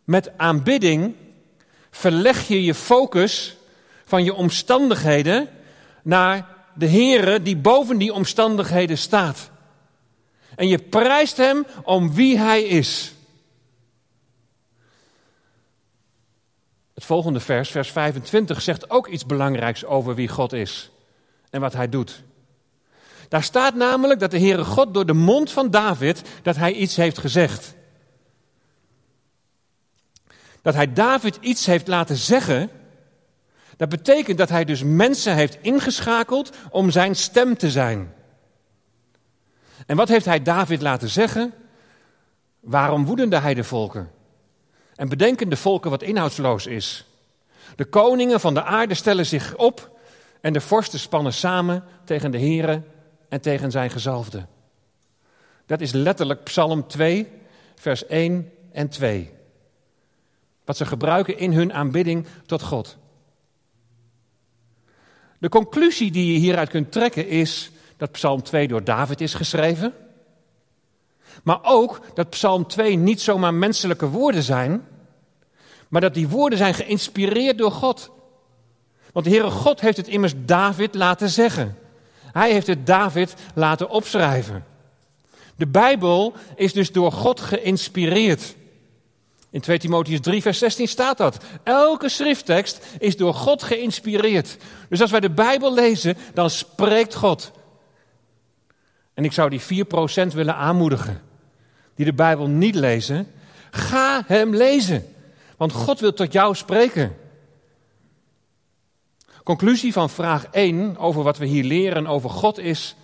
Met 0.04 0.38
aanbidding 0.38 1.16
verleg 1.92 2.48
je 2.48 2.64
je 2.64 2.74
focus 2.74 3.58
van 4.10 4.24
je 4.24 4.34
omstandigheden 4.34 5.50
naar 6.04 6.48
de 6.74 6.88
Heere 6.88 7.42
die 7.42 7.58
boven 7.58 7.98
die 7.98 8.14
omstandigheden 8.14 8.98
staat. 8.98 9.50
En 10.56 10.68
je 10.68 10.78
prijst 10.78 11.38
Hem 11.38 11.66
om 11.84 12.14
wie 12.14 12.38
Hij 12.38 12.64
is. 12.64 13.14
Het 16.94 17.06
volgende 17.06 17.40
vers, 17.40 17.70
vers 17.72 17.92
25, 17.92 18.62
zegt 18.62 18.90
ook 18.90 19.08
iets 19.08 19.26
belangrijks 19.26 19.86
over 19.86 20.16
wie 20.16 20.28
God 20.28 20.54
is 20.54 20.92
en 21.50 21.62
wat 21.62 21.74
Hij 21.74 21.90
doet. 21.90 22.24
Daar 23.28 23.44
staat 23.44 23.76
namelijk 23.76 24.20
dat 24.20 24.32
de 24.32 24.40
Heere 24.40 24.66
God 24.66 24.94
door 24.94 25.06
de 25.06 25.14
mond 25.14 25.52
van 25.52 25.70
David 25.70 26.22
dat 26.42 26.56
Hij 26.56 26.74
iets 26.74 26.96
heeft 26.96 27.18
gezegd 27.18 27.78
dat 30.62 30.74
hij 30.74 30.94
David 30.94 31.38
iets 31.42 31.66
heeft 31.66 31.88
laten 31.88 32.18
zeggen, 32.18 32.70
dat 33.80 33.90
betekent 33.90 34.38
dat 34.38 34.50
hij 34.50 34.66
dus 34.66 34.84
mensen 34.84 35.36
heeft 35.36 35.58
ingeschakeld 35.62 36.52
om 36.70 36.92
zijn 36.92 37.16
stem 37.16 37.58
te 37.58 37.72
zijn. 37.72 38.14
En 39.86 39.96
wat 39.96 40.08
heeft 40.08 40.26
hij 40.26 40.42
David 40.42 40.82
laten 40.82 41.10
zeggen? 41.10 41.54
Waarom 42.60 43.06
woedende 43.06 43.38
hij 43.38 43.54
de 43.54 43.64
volken? 43.64 44.12
En 44.96 45.10
bedenken 45.10 45.50
de 45.50 45.56
volken 45.56 45.90
wat 45.90 46.02
inhoudsloos 46.02 46.66
is. 46.68 47.06
De 47.76 47.86
koningen 47.86 48.40
van 48.40 48.54
de 48.54 48.64
aarde 48.64 48.94
stellen 48.94 49.26
zich 49.26 49.56
op 49.56 50.00
en 50.42 50.54
de 50.54 50.62
vorsten 50.62 51.00
spannen 51.00 51.34
samen 51.34 51.84
tegen 52.04 52.32
de 52.32 52.40
Here 52.40 52.82
en 53.30 53.42
tegen 53.42 53.72
zijn 53.72 53.90
gezalfde. 53.90 54.46
Dat 55.66 55.82
is 55.82 55.92
letterlijk 55.92 56.44
Psalm 56.44 56.88
2, 56.88 57.32
vers 57.76 58.06
1 58.06 58.52
en 58.72 58.90
2. 58.90 59.32
Wat 60.66 60.78
ze 60.78 60.86
gebruiken 60.86 61.38
in 61.38 61.54
hun 61.54 61.74
aanbidding 61.74 62.26
tot 62.46 62.62
God. 62.62 62.99
De 65.40 65.50
conclusie 65.50 66.12
die 66.12 66.34
je 66.34 66.40
hieruit 66.40 66.70
kunt 66.70 66.92
trekken 66.92 67.28
is 67.28 67.72
dat 67.98 68.12
Psalm 68.12 68.44
2 68.44 68.68
door 68.68 68.84
David 68.84 69.22
is 69.22 69.34
geschreven. 69.34 69.94
Maar 71.44 71.60
ook 71.62 72.02
dat 72.14 72.30
Psalm 72.30 72.68
2 72.68 72.96
niet 72.96 73.22
zomaar 73.22 73.54
menselijke 73.54 74.10
woorden 74.10 74.44
zijn, 74.44 74.88
maar 75.88 76.02
dat 76.02 76.14
die 76.14 76.28
woorden 76.28 76.58
zijn 76.58 76.74
geïnspireerd 76.74 77.58
door 77.58 77.72
God. 77.72 78.12
Want 79.12 79.26
de 79.26 79.32
Heere 79.32 79.50
God 79.50 79.80
heeft 79.80 79.98
het 79.98 80.08
immers 80.08 80.34
David 80.46 80.96
laten 80.96 81.30
zeggen. 81.30 81.78
Hij 82.32 82.52
heeft 82.52 82.68
het 82.68 82.86
David 82.86 83.36
laten 83.54 83.90
opschrijven. 83.90 84.66
De 85.56 85.68
Bijbel 85.68 86.34
is 86.56 86.74
dus 86.74 86.92
door 86.92 87.12
God 87.12 87.40
geïnspireerd. 87.40 88.56
In 89.52 89.62
2 89.62 89.80
Timotheus 89.80 90.20
3, 90.20 90.42
vers 90.42 90.58
16 90.58 90.88
staat 90.88 91.18
dat. 91.18 91.44
Elke 91.64 92.10
schrifttekst 92.10 92.86
is 93.00 93.18
door 93.18 93.34
God 93.34 93.64
geïnspireerd. 93.64 94.58
Dus 94.90 95.02
als 95.02 95.12
wij 95.12 95.20
de 95.20 95.30
Bijbel 95.30 95.74
lezen, 95.74 96.18
dan 96.34 96.50
spreekt 96.50 97.16
God. 97.16 97.52
En 99.14 99.24
ik 99.26 99.32
zou 99.32 99.50
die 99.50 99.86
4% 99.86 100.34
willen 100.34 100.56
aanmoedigen, 100.56 101.22
die 101.96 102.06
de 102.06 102.14
Bijbel 102.14 102.48
niet 102.48 102.76
lezen. 102.76 103.32
Ga 103.72 104.24
hem 104.28 104.56
lezen, 104.56 105.16
want 105.58 105.72
God 105.72 106.00
wil 106.00 106.14
tot 106.14 106.32
jou 106.32 106.56
spreken. 106.56 107.16
Conclusie 109.44 109.94
van 109.94 110.10
vraag 110.10 110.46
1 110.52 110.98
over 110.98 111.24
wat 111.24 111.38
we 111.38 111.46
hier 111.46 111.64
leren 111.64 112.08
over 112.08 112.30
God 112.30 112.58
is 112.58 112.96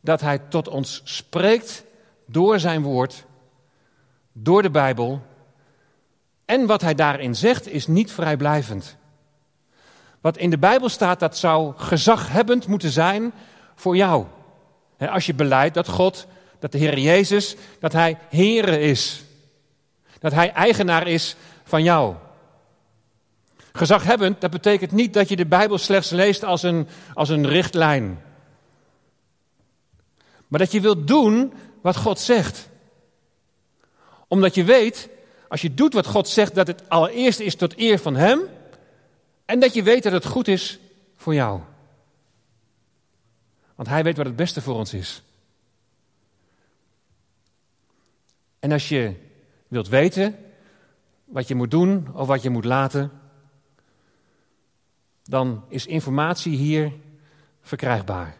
dat 0.00 0.20
Hij 0.20 0.38
tot 0.38 0.68
ons 0.68 1.00
spreekt 1.04 1.84
door 2.26 2.58
Zijn 2.58 2.82
woord, 2.82 3.24
door 4.32 4.62
de 4.62 4.70
Bijbel. 4.70 5.22
En 6.48 6.66
wat 6.66 6.80
Hij 6.80 6.94
daarin 6.94 7.34
zegt 7.34 7.68
is 7.68 7.86
niet 7.86 8.12
vrijblijvend. 8.12 8.96
Wat 10.20 10.36
in 10.36 10.50
de 10.50 10.58
Bijbel 10.58 10.88
staat, 10.88 11.20
dat 11.20 11.36
zou 11.36 11.72
gezaghebbend 11.76 12.66
moeten 12.66 12.90
zijn 12.90 13.32
voor 13.74 13.96
jou. 13.96 14.26
Als 14.98 15.26
je 15.26 15.34
beleidt 15.34 15.74
dat 15.74 15.88
God, 15.88 16.26
dat 16.58 16.72
de 16.72 16.78
Heer 16.78 16.98
Jezus, 16.98 17.56
dat 17.80 17.92
Hij 17.92 18.18
Heere 18.28 18.80
is. 18.80 19.24
Dat 20.18 20.32
Hij 20.32 20.52
eigenaar 20.52 21.06
is 21.06 21.36
van 21.64 21.82
jou. 21.82 22.14
Gezaghebbend, 23.72 24.40
dat 24.40 24.50
betekent 24.50 24.92
niet 24.92 25.14
dat 25.14 25.28
je 25.28 25.36
de 25.36 25.46
Bijbel 25.46 25.78
slechts 25.78 26.10
leest 26.10 26.44
als 26.44 26.62
een, 26.62 26.88
als 27.14 27.28
een 27.28 27.46
richtlijn. 27.46 28.22
Maar 30.46 30.60
dat 30.60 30.72
je 30.72 30.80
wilt 30.80 31.06
doen 31.06 31.52
wat 31.80 31.96
God 31.96 32.18
zegt. 32.18 32.68
Omdat 34.28 34.54
je 34.54 34.64
weet, 34.64 35.08
als 35.48 35.60
je 35.60 35.74
doet 35.74 35.92
wat 35.92 36.06
God 36.06 36.28
zegt, 36.28 36.54
dat 36.54 36.66
het 36.66 36.88
allereerst 36.88 37.40
is 37.40 37.54
tot 37.54 37.78
eer 37.78 37.98
van 37.98 38.16
Hem. 38.16 38.40
En 39.44 39.60
dat 39.60 39.74
je 39.74 39.82
weet 39.82 40.02
dat 40.02 40.12
het 40.12 40.26
goed 40.26 40.48
is 40.48 40.78
voor 41.16 41.34
jou. 41.34 41.60
Want 43.74 43.88
Hij 43.88 44.02
weet 44.02 44.16
wat 44.16 44.26
het 44.26 44.36
beste 44.36 44.60
voor 44.60 44.74
ons 44.74 44.94
is. 44.94 45.22
En 48.58 48.72
als 48.72 48.88
je 48.88 49.14
wilt 49.68 49.88
weten 49.88 50.36
wat 51.24 51.48
je 51.48 51.54
moet 51.54 51.70
doen 51.70 52.14
of 52.14 52.26
wat 52.26 52.42
je 52.42 52.50
moet 52.50 52.64
laten, 52.64 53.10
dan 55.24 55.64
is 55.68 55.86
informatie 55.86 56.56
hier 56.56 56.92
verkrijgbaar. 57.60 58.36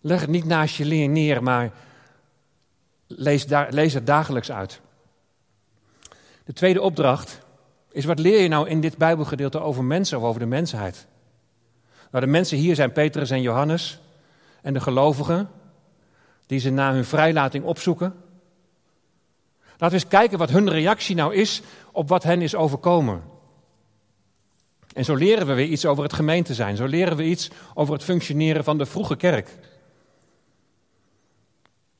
Leg 0.00 0.20
het 0.20 0.30
niet 0.30 0.44
naast 0.44 0.76
je 0.76 0.84
neer, 0.84 1.42
maar 1.42 1.72
lees, 3.06 3.46
lees 3.70 3.94
het 3.94 4.06
dagelijks 4.06 4.50
uit. 4.50 4.80
De 6.52 6.58
tweede 6.58 6.80
opdracht 6.80 7.40
is: 7.90 8.04
wat 8.04 8.18
leer 8.18 8.40
je 8.40 8.48
nou 8.48 8.68
in 8.68 8.80
dit 8.80 8.96
Bijbelgedeelte 8.96 9.60
over 9.60 9.84
mensen 9.84 10.18
of 10.18 10.24
over 10.24 10.40
de 10.40 10.46
mensheid? 10.46 11.06
Nou, 12.10 12.24
de 12.24 12.30
mensen 12.30 12.58
hier 12.58 12.74
zijn 12.74 12.92
Petrus 12.92 13.30
en 13.30 13.42
Johannes 13.42 14.00
en 14.62 14.72
de 14.72 14.80
gelovigen 14.80 15.50
die 16.46 16.58
ze 16.58 16.70
na 16.70 16.92
hun 16.92 17.04
vrijlating 17.04 17.64
opzoeken. 17.64 18.14
Laten 19.66 19.88
we 19.88 19.92
eens 19.92 20.08
kijken 20.08 20.38
wat 20.38 20.50
hun 20.50 20.70
reactie 20.70 21.14
nou 21.14 21.34
is 21.34 21.62
op 21.92 22.08
wat 22.08 22.22
hen 22.22 22.42
is 22.42 22.54
overkomen. 22.54 23.22
En 24.94 25.04
zo 25.04 25.14
leren 25.14 25.46
we 25.46 25.54
weer 25.54 25.66
iets 25.66 25.86
over 25.86 26.02
het 26.02 26.12
gemeente 26.12 26.54
zijn. 26.54 26.76
Zo 26.76 26.86
leren 26.86 27.16
we 27.16 27.24
iets 27.24 27.50
over 27.74 27.94
het 27.94 28.04
functioneren 28.04 28.64
van 28.64 28.78
de 28.78 28.86
vroege 28.86 29.16
kerk. 29.16 29.58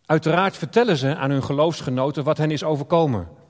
Uiteraard 0.07 0.57
vertellen 0.57 0.97
ze 0.97 1.17
aan 1.17 1.31
hun 1.31 1.45
geloofsgenoten 1.45 2.25
wat 2.25 2.39
hen 2.39 2.51
is 2.51 2.65
overkomen. 2.65 3.41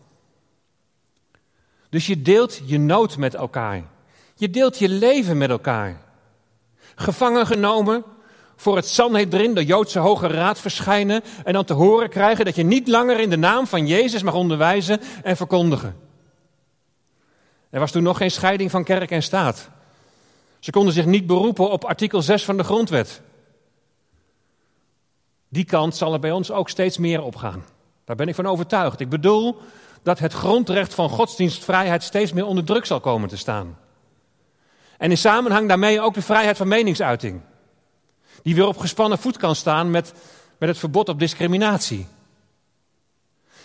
Dus 1.93 2.07
je 2.07 2.23
deelt 2.23 2.61
je 2.65 2.79
nood 2.79 3.17
met 3.17 3.35
elkaar. 3.35 3.83
Je 4.35 4.51
deelt 4.51 4.79
je 4.79 4.89
leven 4.89 5.39
met 5.39 5.51
elkaar. 5.51 6.01
Gevangen 6.95 7.47
genomen, 7.47 8.05
voor 8.57 8.77
het 8.77 8.87
Sanhedrin, 8.87 9.55
de 9.55 9.65
Joodse 9.65 9.99
Hoge 9.99 10.27
Raad, 10.27 10.59
verschijnen 10.59 11.23
en 11.45 11.53
dan 11.53 11.65
te 11.65 11.73
horen 11.73 12.09
krijgen 12.09 12.45
dat 12.45 12.55
je 12.55 12.63
niet 12.63 12.89
langer 12.89 13.21
in 13.21 13.31
de 13.31 13.37
naam 13.37 13.67
van 13.67 13.87
Jezus 13.87 14.23
mag 14.23 14.35
onderwijzen 14.35 15.01
en 15.23 15.37
verkondigen. 15.37 15.97
Er 17.71 17.81
was 17.81 17.91
toen 17.91 18.03
nog 18.03 18.17
geen 18.17 18.31
scheiding 18.31 18.71
van 18.71 18.85
kerk 18.85 19.11
en 19.11 19.23
staat. 19.23 19.69
Ze 20.59 20.71
konden 20.71 20.95
zich 20.95 21.07
niet 21.07 21.27
beroepen 21.27 21.71
op 21.71 21.85
artikel 21.85 22.23
6 22.23 22.45
van 22.45 22.57
de 22.57 22.65
grondwet. 22.65 23.21
Die 25.49 25.65
kant 25.65 25.97
zal 25.97 26.13
er 26.13 26.21
bij 26.21 26.33
ons 26.33 26.51
ook 26.51 26.69
steeds 26.69 26.99
meer 26.99 27.23
opgaan. 27.23 27.65
Daar 28.05 28.17
ben 28.17 28.29
ik 28.29 28.35
van 28.35 28.47
overtuigd. 28.47 29.01
Ik 29.01 29.09
bedoel 29.09 29.61
dat 30.03 30.19
het 30.19 30.33
grondrecht 30.33 30.95
van 30.95 31.09
godsdienstvrijheid 31.09 32.03
steeds 32.03 32.33
meer 32.33 32.47
onder 32.47 32.65
druk 32.65 32.85
zal 32.87 33.01
komen 33.01 33.29
te 33.29 33.37
staan. 33.37 33.79
En 34.99 35.11
in 35.11 35.19
samenhang 35.19 35.69
daarmee 35.69 36.01
ook 36.01 36.15
de 36.15 36.23
vrijheid 36.23 36.57
van 36.57 36.69
meningsuiting. 36.69 37.41
Die 38.43 38.55
weer 38.55 38.67
op 38.67 38.79
gespannen 38.79 39.19
voet 39.19 39.37
kan 39.37 39.55
staan 39.55 39.91
met, 39.91 40.13
met 40.59 40.69
het 40.69 40.79
verbod 40.79 41.09
op 41.09 41.19
discriminatie. 41.19 42.07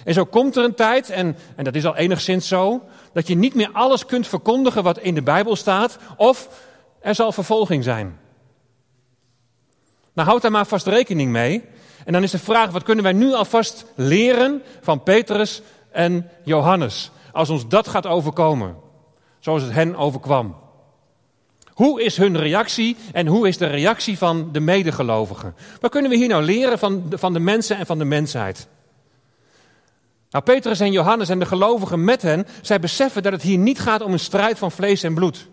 En 0.04 0.13
zo 0.13 0.26
komt 0.26 0.56
er 0.56 0.63
een 0.63 0.76
tijd, 0.76 1.10
en, 1.10 1.38
en 1.56 1.63
dat 1.63 1.76
is 1.76 1.86
al 1.86 1.95
enigszins 1.95 2.47
zo, 2.47 2.84
dat 3.13 3.28
je 3.28 3.36
niet 3.36 3.54
meer 3.54 3.69
alles 3.71 4.06
kunt 4.06 4.28
verkondigen 4.28 4.84
wat 4.84 4.97
in 4.97 5.15
de 5.15 5.21
Bijbel 5.21 5.56
staat, 5.56 5.97
of 6.15 6.50
er 7.00 7.15
zal 7.15 7.32
vervolging 7.32 7.84
zijn. 7.84 8.19
Nou, 10.13 10.28
houd 10.28 10.41
daar 10.41 10.52
maar 10.52 10.65
vast 10.65 10.88
rekening 10.88 11.32
mee. 11.32 11.63
En 12.06 12.13
dan 12.13 12.23
is 12.23 12.32
de 12.32 12.39
vraag, 12.39 12.71
wat 12.71 12.84
kunnen 12.84 13.04
wij 13.04 13.13
nu 13.13 13.34
alvast 13.34 13.86
leren 13.95 14.62
van 14.82 15.04
Petrus 15.04 15.62
en 15.97 16.29
Johannes, 16.43 17.12
als 17.31 17.49
ons 17.49 17.67
dat 17.67 17.88
gaat 17.88 18.05
overkomen, 18.05 18.75
zoals 19.39 19.62
het 19.62 19.71
hen 19.71 19.95
overkwam? 19.95 20.55
Hoe 21.73 22.03
is 22.03 22.17
hun 22.17 22.38
reactie 22.38 22.97
en 23.12 23.27
hoe 23.27 23.47
is 23.47 23.57
de 23.57 23.65
reactie 23.65 24.17
van 24.17 24.49
de 24.51 24.60
medegelovigen? 24.60 25.55
Wat 25.79 25.91
kunnen 25.91 26.12
we 26.12 26.17
hier 26.17 26.27
nou 26.27 26.43
leren 26.43 26.79
van 26.79 27.10
de, 27.10 27.17
van 27.17 27.33
de 27.33 27.39
mensen 27.39 27.77
en 27.77 27.86
van 27.86 27.97
de 27.97 28.05
mensheid? 28.05 28.67
Nou, 30.29 30.43
Petrus 30.43 30.79
en 30.79 30.91
Johannes 30.91 31.29
en 31.29 31.39
de 31.39 31.45
gelovigen 31.45 32.03
met 32.03 32.21
hen, 32.21 32.47
zij 32.62 32.79
beseffen 32.79 33.23
dat 33.23 33.31
het 33.31 33.41
hier 33.41 33.57
niet 33.57 33.79
gaat 33.79 34.01
om 34.01 34.12
een 34.12 34.19
strijd 34.19 34.57
van 34.57 34.71
vlees 34.71 35.03
en 35.03 35.13
bloed, 35.13 35.47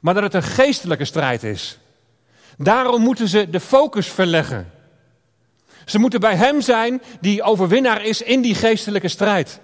maar 0.00 0.14
dat 0.14 0.22
het 0.22 0.34
een 0.34 0.42
geestelijke 0.42 1.04
strijd 1.04 1.42
is. 1.42 1.78
Daarom 2.56 3.02
moeten 3.02 3.28
ze 3.28 3.50
de 3.50 3.60
focus 3.60 4.06
verleggen. 4.06 4.70
Ze 5.84 5.98
moeten 5.98 6.20
bij 6.20 6.36
Hem 6.36 6.60
zijn 6.60 7.02
die 7.20 7.42
overwinnaar 7.42 8.04
is 8.04 8.22
in 8.22 8.40
die 8.40 8.54
geestelijke 8.54 9.08
strijd. 9.08 9.60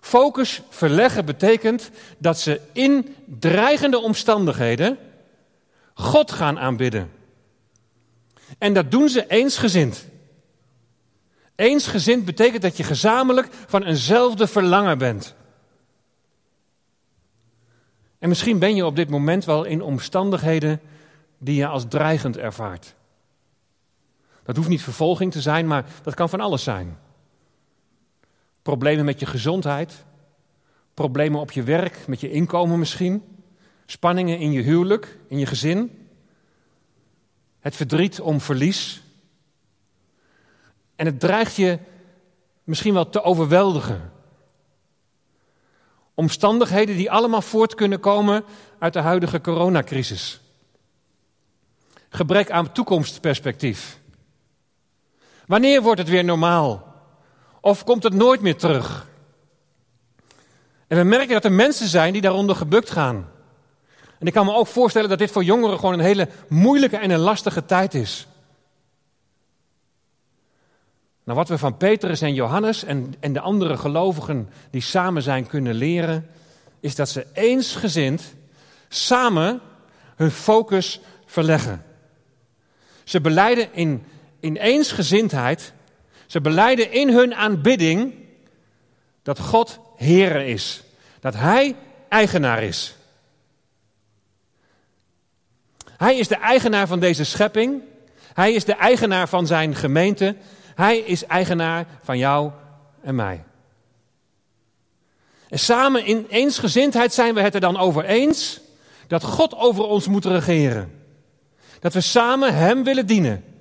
Focus 0.00 0.62
verleggen 0.68 1.24
betekent 1.24 1.90
dat 2.18 2.40
ze 2.40 2.60
in 2.72 3.14
dreigende 3.26 3.98
omstandigheden 3.98 4.98
God 5.94 6.32
gaan 6.32 6.58
aanbidden. 6.58 7.10
En 8.58 8.72
dat 8.72 8.90
doen 8.90 9.08
ze 9.08 9.26
eensgezind. 9.26 10.06
Eensgezind 11.54 12.24
betekent 12.24 12.62
dat 12.62 12.76
je 12.76 12.82
gezamenlijk 12.82 13.48
van 13.66 13.82
eenzelfde 13.82 14.46
verlangen 14.46 14.98
bent. 14.98 15.34
En 18.18 18.28
misschien 18.28 18.58
ben 18.58 18.74
je 18.74 18.86
op 18.86 18.96
dit 18.96 19.08
moment 19.08 19.44
wel 19.44 19.64
in 19.64 19.82
omstandigheden 19.82 20.80
die 21.38 21.56
je 21.56 21.66
als 21.66 21.84
dreigend 21.88 22.36
ervaart. 22.36 22.94
Dat 24.44 24.56
hoeft 24.56 24.68
niet 24.68 24.82
vervolging 24.82 25.32
te 25.32 25.40
zijn, 25.40 25.66
maar 25.66 25.84
dat 26.02 26.14
kan 26.14 26.28
van 26.28 26.40
alles 26.40 26.62
zijn. 26.62 26.98
Problemen 28.62 29.04
met 29.04 29.20
je 29.20 29.26
gezondheid, 29.26 30.04
problemen 30.94 31.40
op 31.40 31.52
je 31.52 31.62
werk, 31.62 32.06
met 32.06 32.20
je 32.20 32.30
inkomen 32.30 32.78
misschien, 32.78 33.22
spanningen 33.86 34.38
in 34.38 34.52
je 34.52 34.62
huwelijk, 34.62 35.18
in 35.28 35.38
je 35.38 35.46
gezin, 35.46 36.08
het 37.58 37.76
verdriet 37.76 38.20
om 38.20 38.40
verlies, 38.40 39.02
en 40.96 41.06
het 41.06 41.20
dreigt 41.20 41.56
je 41.56 41.78
misschien 42.64 42.94
wel 42.94 43.08
te 43.08 43.22
overweldigen. 43.22 44.12
Omstandigheden 46.14 46.96
die 46.96 47.10
allemaal 47.10 47.42
voort 47.42 47.74
kunnen 47.74 48.00
komen 48.00 48.44
uit 48.78 48.92
de 48.92 49.00
huidige 49.00 49.40
coronacrisis. 49.40 50.40
Gebrek 52.08 52.50
aan 52.50 52.72
toekomstperspectief. 52.72 54.02
Wanneer 55.46 55.82
wordt 55.82 56.00
het 56.00 56.08
weer 56.08 56.24
normaal? 56.24 56.94
Of 57.60 57.84
komt 57.84 58.02
het 58.02 58.14
nooit 58.14 58.40
meer 58.40 58.56
terug? 58.56 59.08
En 60.86 60.96
we 60.96 61.04
merken 61.04 61.32
dat 61.32 61.44
er 61.44 61.52
mensen 61.52 61.88
zijn 61.88 62.12
die 62.12 62.22
daaronder 62.22 62.56
gebukt 62.56 62.90
gaan. 62.90 63.28
En 64.18 64.26
ik 64.26 64.32
kan 64.32 64.46
me 64.46 64.54
ook 64.54 64.66
voorstellen 64.66 65.08
dat 65.08 65.18
dit 65.18 65.30
voor 65.30 65.44
jongeren 65.44 65.78
gewoon 65.78 65.94
een 65.94 66.04
hele 66.04 66.28
moeilijke 66.48 66.96
en 66.96 67.10
een 67.10 67.18
lastige 67.18 67.64
tijd 67.64 67.94
is. 67.94 68.26
Nou, 71.24 71.38
wat 71.38 71.48
we 71.48 71.58
van 71.58 71.76
Petrus 71.76 72.20
en 72.20 72.34
Johannes 72.34 72.84
en, 72.84 73.14
en 73.20 73.32
de 73.32 73.40
andere 73.40 73.76
gelovigen 73.76 74.48
die 74.70 74.80
samen 74.80 75.22
zijn 75.22 75.46
kunnen 75.46 75.74
leren, 75.74 76.26
is 76.80 76.94
dat 76.94 77.08
ze 77.08 77.26
eensgezind 77.32 78.34
samen 78.88 79.60
hun 80.16 80.30
focus 80.30 81.00
verleggen. 81.26 81.84
Ze 83.04 83.20
beleiden 83.20 83.68
in, 83.72 84.04
in 84.44 84.56
eensgezindheid, 84.56 85.72
ze 86.26 86.40
beleiden 86.40 86.92
in 86.92 87.08
hun 87.08 87.34
aanbidding 87.34 88.14
dat 89.22 89.38
God 89.38 89.78
Heer 89.96 90.36
is. 90.36 90.82
Dat 91.20 91.34
Hij 91.34 91.76
eigenaar 92.08 92.62
is. 92.62 92.96
Hij 95.96 96.16
is 96.16 96.28
de 96.28 96.36
eigenaar 96.36 96.86
van 96.86 97.00
deze 97.00 97.24
schepping. 97.24 97.82
Hij 98.32 98.52
is 98.52 98.64
de 98.64 98.74
eigenaar 98.74 99.28
van 99.28 99.46
zijn 99.46 99.74
gemeente. 99.74 100.36
Hij 100.74 100.98
is 100.98 101.26
eigenaar 101.26 101.86
van 102.02 102.18
jou 102.18 102.50
en 103.02 103.14
mij. 103.14 103.44
En 105.48 105.58
samen 105.58 106.06
in 106.06 106.26
eensgezindheid 106.28 107.14
zijn 107.14 107.34
we 107.34 107.40
het 107.40 107.54
er 107.54 107.60
dan 107.60 107.76
over 107.76 108.04
eens 108.04 108.60
dat 109.06 109.22
God 109.22 109.54
over 109.54 109.84
ons 109.84 110.08
moet 110.08 110.24
regeren. 110.24 111.02
Dat 111.80 111.92
we 111.92 112.00
samen 112.00 112.54
Hem 112.54 112.84
willen 112.84 113.06
dienen. 113.06 113.53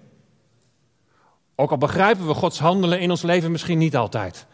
Ook 1.56 1.72
al 1.72 1.78
begrijpen 1.78 2.28
we 2.28 2.34
Gods 2.34 2.60
handelen 2.60 3.00
in 3.00 3.10
ons 3.10 3.22
leven 3.22 3.52
misschien 3.52 3.78
niet 3.78 3.96
altijd. 3.96 4.46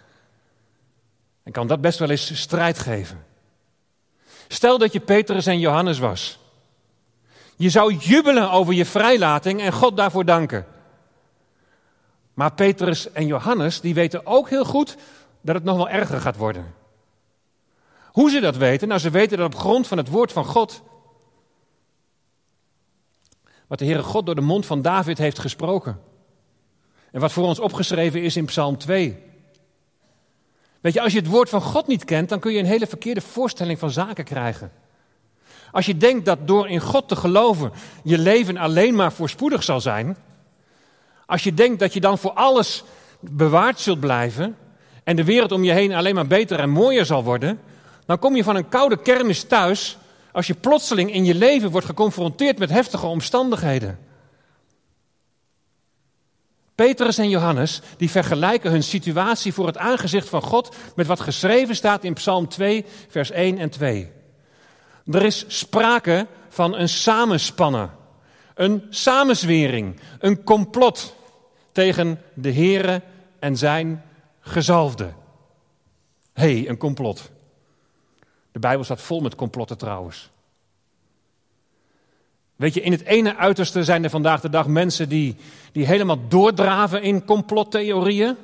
En 1.43 1.51
kan 1.51 1.67
dat 1.67 1.81
best 1.81 1.99
wel 1.99 2.09
eens 2.09 2.41
strijd 2.41 2.79
geven. 2.79 3.25
Stel 4.47 4.77
dat 4.77 4.93
je 4.93 4.99
Petrus 4.99 5.45
en 5.45 5.59
Johannes 5.59 5.99
was. 5.99 6.39
Je 7.55 7.69
zou 7.69 7.93
jubelen 7.93 8.51
over 8.51 8.73
je 8.73 8.85
vrijlating 8.85 9.61
en 9.61 9.73
God 9.73 9.97
daarvoor 9.97 10.25
danken. 10.25 10.65
Maar 12.33 12.53
Petrus 12.53 13.11
en 13.11 13.25
Johannes, 13.25 13.81
die 13.81 13.93
weten 13.93 14.25
ook 14.25 14.49
heel 14.49 14.65
goed 14.65 14.97
dat 15.41 15.55
het 15.55 15.63
nog 15.63 15.77
wel 15.77 15.89
erger 15.89 16.21
gaat 16.21 16.37
worden. 16.37 16.73
Hoe 18.11 18.29
ze 18.29 18.39
dat 18.39 18.57
weten? 18.57 18.87
Nou, 18.87 18.99
ze 18.99 19.09
weten 19.09 19.37
dat 19.37 19.53
op 19.53 19.59
grond 19.59 19.87
van 19.87 19.97
het 19.97 20.09
woord 20.09 20.31
van 20.31 20.45
God, 20.45 20.81
wat 23.67 23.79
de 23.79 23.85
Heere 23.85 24.03
God 24.03 24.25
door 24.25 24.35
de 24.35 24.41
mond 24.41 24.65
van 24.65 24.81
David 24.81 25.17
heeft 25.17 25.39
gesproken. 25.39 26.08
En 27.11 27.19
wat 27.19 27.31
voor 27.31 27.45
ons 27.45 27.59
opgeschreven 27.59 28.21
is 28.21 28.35
in 28.35 28.45
Psalm 28.45 28.77
2. 28.77 29.17
Weet 30.81 30.93
je, 30.93 31.01
als 31.01 31.13
je 31.13 31.19
het 31.19 31.27
woord 31.27 31.49
van 31.49 31.61
God 31.61 31.87
niet 31.87 32.05
kent, 32.05 32.29
dan 32.29 32.39
kun 32.39 32.51
je 32.51 32.59
een 32.59 32.65
hele 32.65 32.87
verkeerde 32.87 33.21
voorstelling 33.21 33.79
van 33.79 33.91
zaken 33.91 34.23
krijgen. 34.23 34.71
Als 35.71 35.85
je 35.85 35.97
denkt 35.97 36.25
dat 36.25 36.47
door 36.47 36.69
in 36.69 36.79
God 36.79 37.07
te 37.07 37.15
geloven 37.15 37.71
je 38.03 38.17
leven 38.17 38.57
alleen 38.57 38.95
maar 38.95 39.11
voorspoedig 39.11 39.63
zal 39.63 39.81
zijn, 39.81 40.17
als 41.25 41.43
je 41.43 41.53
denkt 41.53 41.79
dat 41.79 41.93
je 41.93 41.99
dan 41.99 42.17
voor 42.17 42.31
alles 42.33 42.83
bewaard 43.19 43.79
zult 43.79 43.99
blijven 43.99 44.57
en 45.03 45.15
de 45.15 45.23
wereld 45.23 45.51
om 45.51 45.63
je 45.63 45.71
heen 45.71 45.93
alleen 45.93 46.15
maar 46.15 46.27
beter 46.27 46.59
en 46.59 46.69
mooier 46.69 47.05
zal 47.05 47.23
worden, 47.23 47.59
dan 48.05 48.19
kom 48.19 48.35
je 48.35 48.43
van 48.43 48.55
een 48.55 48.69
koude 48.69 48.97
kermis 49.01 49.43
thuis 49.43 49.97
als 50.31 50.47
je 50.47 50.53
plotseling 50.53 51.13
in 51.13 51.25
je 51.25 51.35
leven 51.35 51.71
wordt 51.71 51.85
geconfronteerd 51.85 52.59
met 52.59 52.69
heftige 52.69 53.05
omstandigheden. 53.05 53.99
Petrus 56.85 57.17
en 57.17 57.29
Johannes 57.29 57.81
die 57.97 58.09
vergelijken 58.09 58.71
hun 58.71 58.83
situatie 58.83 59.53
voor 59.53 59.67
het 59.67 59.77
aangezicht 59.77 60.29
van 60.29 60.41
God 60.41 60.75
met 60.95 61.07
wat 61.07 61.19
geschreven 61.19 61.75
staat 61.75 62.03
in 62.03 62.13
Psalm 62.13 62.47
2, 62.47 62.85
vers 63.09 63.31
1 63.31 63.57
en 63.57 63.69
2. 63.69 64.11
Er 65.05 65.23
is 65.23 65.45
sprake 65.47 66.27
van 66.49 66.75
een 66.75 66.89
samenspannen, 66.89 67.91
een 68.53 68.85
samenzwering, 68.89 69.99
een 70.19 70.43
complot 70.43 71.15
tegen 71.71 72.21
de 72.33 72.53
Here 72.53 73.01
en 73.39 73.57
zijn 73.57 74.03
gezalfde. 74.39 75.13
Hey, 76.33 76.69
een 76.69 76.77
complot. 76.77 77.29
De 78.51 78.59
Bijbel 78.59 78.83
staat 78.83 79.01
vol 79.01 79.19
met 79.19 79.35
complotten 79.35 79.77
trouwens. 79.77 80.29
Weet 82.59 82.73
je, 82.73 82.81
in 82.81 82.91
het 82.91 83.05
ene 83.05 83.35
uiterste 83.35 83.83
zijn 83.83 84.03
er 84.03 84.09
vandaag 84.09 84.41
de 84.41 84.49
dag 84.49 84.67
mensen 84.67 85.09
die, 85.09 85.35
die 85.71 85.85
helemaal 85.85 86.19
doordraven 86.27 87.01
in 87.01 87.25
complottheorieën. 87.25 88.35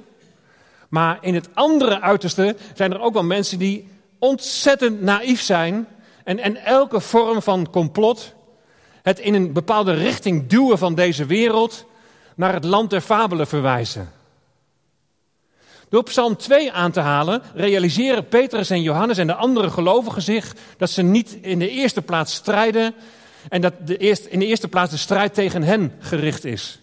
Maar 0.90 1.18
in 1.22 1.36
het 1.36 1.50
andere 1.54 2.02
uiterste 2.02 2.56
zijn 2.74 2.94
er 2.94 3.02
ook 3.02 3.14
wel 3.14 3.24
mensen 3.24 3.60
die 3.60 3.88
ontzettend 4.20 5.02
naïef 5.02 5.42
zijn. 5.42 5.88
En, 6.24 6.40
en 6.40 6.66
elke 6.66 7.00
vorm 7.00 7.42
van 7.42 7.70
complot, 7.70 8.34
het 9.02 9.20
in 9.20 9.34
een 9.34 9.54
bepaalde 9.54 9.94
richting 9.94 10.48
duwen 10.48 10.78
van 10.78 10.96
deze 10.96 11.26
wereld, 11.26 11.86
naar 12.36 12.54
het 12.54 12.64
land 12.64 12.90
der 12.90 13.02
fabelen 13.02 13.48
verwijzen. 13.48 14.12
Door 15.90 16.04
Psalm 16.04 16.38
2 16.38 16.72
aan 16.72 16.92
te 16.92 17.00
halen, 17.00 17.42
realiseren 17.54 18.28
Petrus 18.28 18.70
en 18.70 18.82
Johannes 18.82 19.18
en 19.18 19.28
de 19.28 19.36
andere 19.36 19.70
gelovigen 19.70 20.22
zich 20.22 20.56
dat 20.78 20.90
ze 20.90 21.02
niet 21.02 21.38
in 21.42 21.60
de 21.60 21.70
eerste 21.70 22.02
plaats 22.02 22.34
strijden 22.34 22.94
en 23.50 23.62
dat 23.62 23.74
de 23.88 23.98
eerste, 23.98 24.30
in 24.30 24.40
de 24.40 24.46
eerste 24.46 24.68
plaats 24.68 24.92
de 24.92 24.98
strijd 24.98 25.34
tegen 25.34 25.64
hen 25.64 25.94
gericht 26.00 26.46
is. 26.46 26.80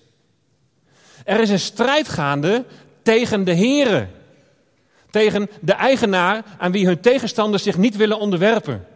Er 1.25 1.40
is 1.40 1.51
een 1.51 1.59
strijd 1.61 2.09
gaande 2.09 2.64
tegen 3.03 3.44
de 3.44 3.55
Here. 3.55 4.09
Tegen 5.11 5.51
de 5.61 5.72
eigenaar 5.72 6.44
aan 6.59 6.72
wie 6.72 6.87
hun 6.87 7.01
tegenstanders 7.01 7.62
zich 7.62 7.77
niet 7.77 7.96
willen 7.96 8.18
onderwerpen. 8.18 8.87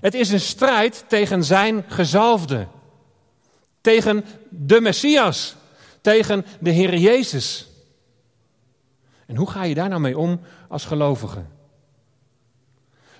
Het 0.00 0.14
is 0.14 0.30
een 0.30 0.40
strijd 0.40 1.04
tegen 1.08 1.44
zijn 1.44 1.84
gezalfde. 1.88 2.66
Tegen 3.80 4.24
de 4.48 4.80
Messias. 4.80 5.56
Tegen 6.00 6.44
de 6.60 6.70
Heer 6.70 6.96
Jezus. 6.96 7.68
En 9.26 9.36
hoe 9.36 9.50
ga 9.50 9.64
je 9.64 9.74
daar 9.74 9.88
nou 9.88 10.00
mee 10.00 10.18
om 10.18 10.40
als 10.68 10.84
gelovige? 10.84 11.42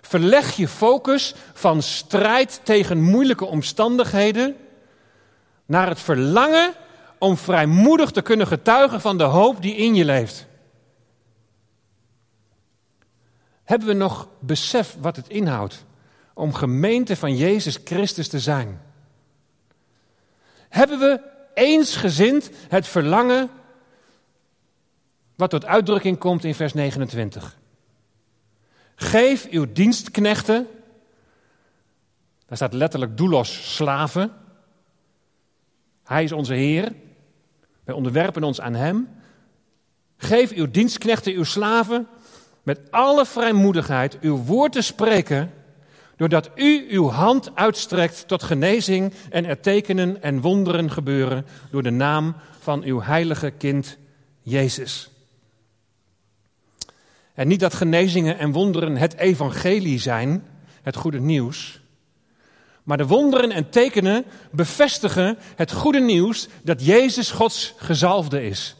Verleg 0.02 0.56
je 0.56 0.68
focus 0.68 1.34
van 1.52 1.82
strijd 1.82 2.60
tegen 2.62 3.02
moeilijke 3.02 3.44
omstandigheden 3.44 4.56
naar 5.66 5.88
het 5.88 6.00
verlangen 6.00 6.72
om 7.18 7.36
vrijmoedig 7.36 8.10
te 8.10 8.22
kunnen 8.22 8.46
getuigen 8.46 9.00
van 9.00 9.18
de 9.18 9.24
hoop 9.24 9.62
die 9.62 9.74
in 9.74 9.94
je 9.94 10.04
leeft. 10.04 10.46
Hebben 13.64 13.88
we 13.88 13.94
nog 13.94 14.28
besef 14.38 14.96
wat 15.00 15.16
het 15.16 15.28
inhoudt 15.28 15.84
om 16.34 16.54
gemeente 16.54 17.16
van 17.16 17.36
Jezus 17.36 17.78
Christus 17.84 18.28
te 18.28 18.40
zijn? 18.40 18.80
Hebben 20.68 20.98
we 20.98 21.20
eensgezind 21.54 22.50
het 22.68 22.86
verlangen 22.86 23.50
wat 25.36 25.50
tot 25.50 25.64
uitdrukking 25.64 26.18
komt 26.18 26.44
in 26.44 26.54
vers 26.54 26.72
29? 26.72 27.60
Geef 29.02 29.48
uw 29.50 29.72
dienstknechten, 29.72 30.66
daar 32.46 32.56
staat 32.56 32.72
letterlijk 32.72 33.16
doelos 33.16 33.74
slaven. 33.74 34.32
Hij 36.04 36.24
is 36.24 36.32
onze 36.32 36.54
Heer. 36.54 36.92
Wij 37.84 37.94
onderwerpen 37.94 38.42
ons 38.42 38.60
aan 38.60 38.74
Hem. 38.74 39.08
Geef 40.16 40.52
uw 40.52 40.70
dienstknechten, 40.70 41.32
uw 41.32 41.44
slaven, 41.44 42.06
met 42.62 42.80
alle 42.90 43.26
vrijmoedigheid 43.26 44.18
uw 44.20 44.36
woord 44.36 44.72
te 44.72 44.82
spreken, 44.82 45.52
doordat 46.16 46.50
u 46.54 46.86
uw 46.90 47.08
hand 47.08 47.56
uitstrekt 47.56 48.28
tot 48.28 48.42
genezing 48.42 49.12
en 49.30 49.44
er 49.44 49.60
tekenen 49.60 50.22
en 50.22 50.40
wonderen 50.40 50.90
gebeuren 50.90 51.46
door 51.70 51.82
de 51.82 51.90
naam 51.90 52.34
van 52.58 52.82
uw 52.82 53.00
heilige 53.00 53.50
kind 53.50 53.98
Jezus. 54.42 55.11
En 57.34 57.48
niet 57.48 57.60
dat 57.60 57.74
genezingen 57.74 58.38
en 58.38 58.52
wonderen 58.52 58.96
het 58.96 59.16
evangelie 59.16 59.98
zijn, 59.98 60.46
het 60.82 60.96
goede 60.96 61.20
nieuws. 61.20 61.80
Maar 62.82 62.96
de 62.96 63.06
wonderen 63.06 63.50
en 63.50 63.70
tekenen 63.70 64.24
bevestigen 64.50 65.38
het 65.56 65.72
goede 65.72 66.00
nieuws 66.00 66.48
dat 66.62 66.84
Jezus 66.84 67.30
Gods 67.30 67.74
gezalfde 67.76 68.46
is. 68.46 68.76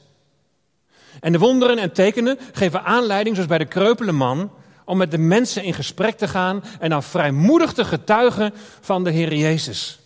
En 1.21 1.33
de 1.33 1.39
wonderen 1.39 1.79
en 1.79 1.93
tekenen 1.93 2.39
geven 2.53 2.85
aanleiding, 2.85 3.35
zoals 3.35 3.51
bij 3.51 3.59
de 3.59 3.65
kreupele 3.65 4.13
man, 4.13 4.51
om 4.85 4.97
met 4.97 5.11
de 5.11 5.19
mensen 5.19 5.65
in 5.65 5.75
gesprek 5.75 6.17
te 6.17 6.29
gaan 6.29 6.65
en 6.81 6.91
dan 6.91 7.03
vrijmoedig 7.03 7.73
te 7.73 7.85
getuigen 7.85 8.53
van 8.81 9.05
de 9.05 9.11
Heer 9.11 9.35
Jezus. 9.35 10.01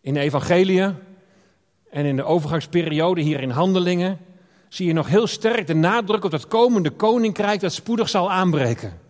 In 0.00 0.14
de 0.14 0.20
evangelie 0.20 0.82
en 1.90 2.04
in 2.04 2.16
de 2.16 2.24
overgangsperiode 2.24 3.20
hier 3.20 3.40
in 3.40 3.50
handelingen 3.50 4.18
zie 4.68 4.86
je 4.86 4.92
nog 4.92 5.06
heel 5.06 5.26
sterk 5.26 5.66
de 5.66 5.74
nadruk 5.74 6.24
op 6.24 6.30
dat 6.30 6.48
komende 6.48 6.90
koninkrijk 6.90 7.60
dat 7.60 7.72
spoedig 7.72 8.08
zal 8.08 8.30
aanbreken. 8.30 9.00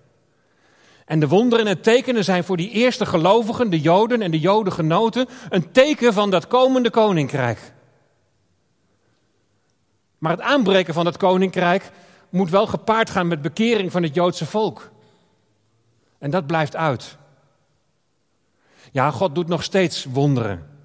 En 1.04 1.20
de 1.20 1.28
wonderen 1.28 1.66
en 1.66 1.80
tekenen 1.80 2.24
zijn 2.24 2.44
voor 2.44 2.56
die 2.56 2.70
eerste 2.70 3.06
gelovigen, 3.06 3.70
de 3.70 3.80
Joden 3.80 4.22
en 4.22 4.30
de 4.30 4.40
Jodengenoten, 4.40 5.28
een 5.48 5.70
teken 5.70 6.12
van 6.12 6.30
dat 6.30 6.46
komende 6.46 6.90
koninkrijk. 6.90 7.72
Maar 10.18 10.30
het 10.30 10.40
aanbreken 10.40 10.94
van 10.94 11.04
dat 11.04 11.16
koninkrijk 11.16 11.90
moet 12.30 12.50
wel 12.50 12.66
gepaard 12.66 13.10
gaan 13.10 13.26
met 13.26 13.42
bekering 13.42 13.92
van 13.92 14.02
het 14.02 14.14
Joodse 14.14 14.46
volk. 14.46 14.90
En 16.18 16.30
dat 16.30 16.46
blijft 16.46 16.76
uit. 16.76 17.16
Ja, 18.92 19.10
God 19.10 19.34
doet 19.34 19.48
nog 19.48 19.62
steeds 19.62 20.04
wonderen. 20.04 20.75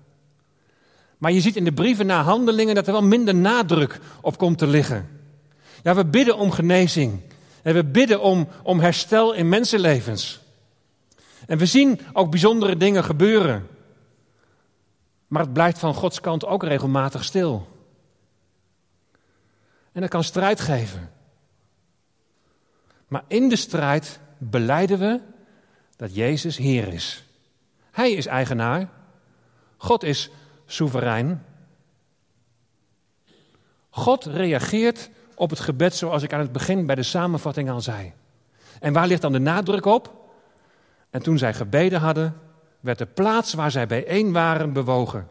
Maar 1.22 1.32
je 1.32 1.42
ziet 1.42 1.56
in 1.56 1.64
de 1.64 1.74
brieven 1.74 2.06
na 2.06 2.22
handelingen 2.22 2.76
dat 2.76 2.88
er 2.88 2.94
wel 2.94 3.04
minder 3.04 3.36
nadruk 3.36 4.00
op 4.22 4.38
komt 4.38 4.58
te 4.58 4.68
liggen. 4.68 5.22
Ja, 5.84 5.96
we 5.96 6.06
bidden 6.06 6.38
om 6.38 6.52
genezing. 6.52 7.20
En 7.62 7.74
we 7.74 7.84
bidden 7.84 8.22
om, 8.22 8.48
om 8.64 8.80
herstel 8.80 9.34
in 9.34 9.50
mensenlevens. 9.50 10.40
En 11.48 11.58
we 11.58 11.66
zien 11.66 12.00
ook 12.14 12.30
bijzondere 12.30 12.78
dingen 12.78 13.04
gebeuren. 13.04 13.68
Maar 15.28 15.42
het 15.42 15.54
blijft 15.54 15.80
van 15.80 15.94
Gods 15.94 16.22
kant 16.22 16.46
ook 16.46 16.64
regelmatig 16.64 17.24
stil. 17.24 17.68
En 19.92 20.02
dat 20.02 20.10
kan 20.10 20.24
strijd 20.24 20.60
geven. 20.60 21.12
Maar 23.08 23.24
in 23.28 23.50
de 23.50 23.56
strijd 23.56 24.20
beleiden 24.38 25.00
we 25.00 25.20
dat 25.96 26.16
Jezus 26.16 26.58
Heer 26.58 26.88
is. 26.88 27.24
Hij 27.92 28.12
is 28.12 28.26
eigenaar. 28.26 28.90
God 29.78 30.04
is 30.04 30.30
soeverein. 30.74 31.46
God 33.90 34.26
reageert 34.26 35.10
op 35.36 35.50
het 35.50 35.60
gebed 35.60 35.96
zoals 35.96 36.24
ik 36.24 36.34
aan 36.34 36.40
het 36.40 36.52
begin 36.52 36.86
bij 36.86 36.96
de 36.96 37.04
samenvatting 37.04 37.70
al 37.70 37.82
zei. 37.82 38.14
En 38.80 38.94
waar 38.94 39.08
ligt 39.08 39.22
dan 39.22 39.32
de 39.32 39.40
nadruk 39.40 39.86
op? 39.86 40.20
En 41.10 41.22
toen 41.22 41.38
zij 41.38 41.54
gebeden 41.54 42.00
hadden, 42.00 42.38
werd 42.80 42.98
de 42.98 43.06
plaats 43.06 43.54
waar 43.54 43.72
zij 43.72 43.88
bijeen 43.88 44.32
waren 44.32 44.74
bewogen. 44.74 45.28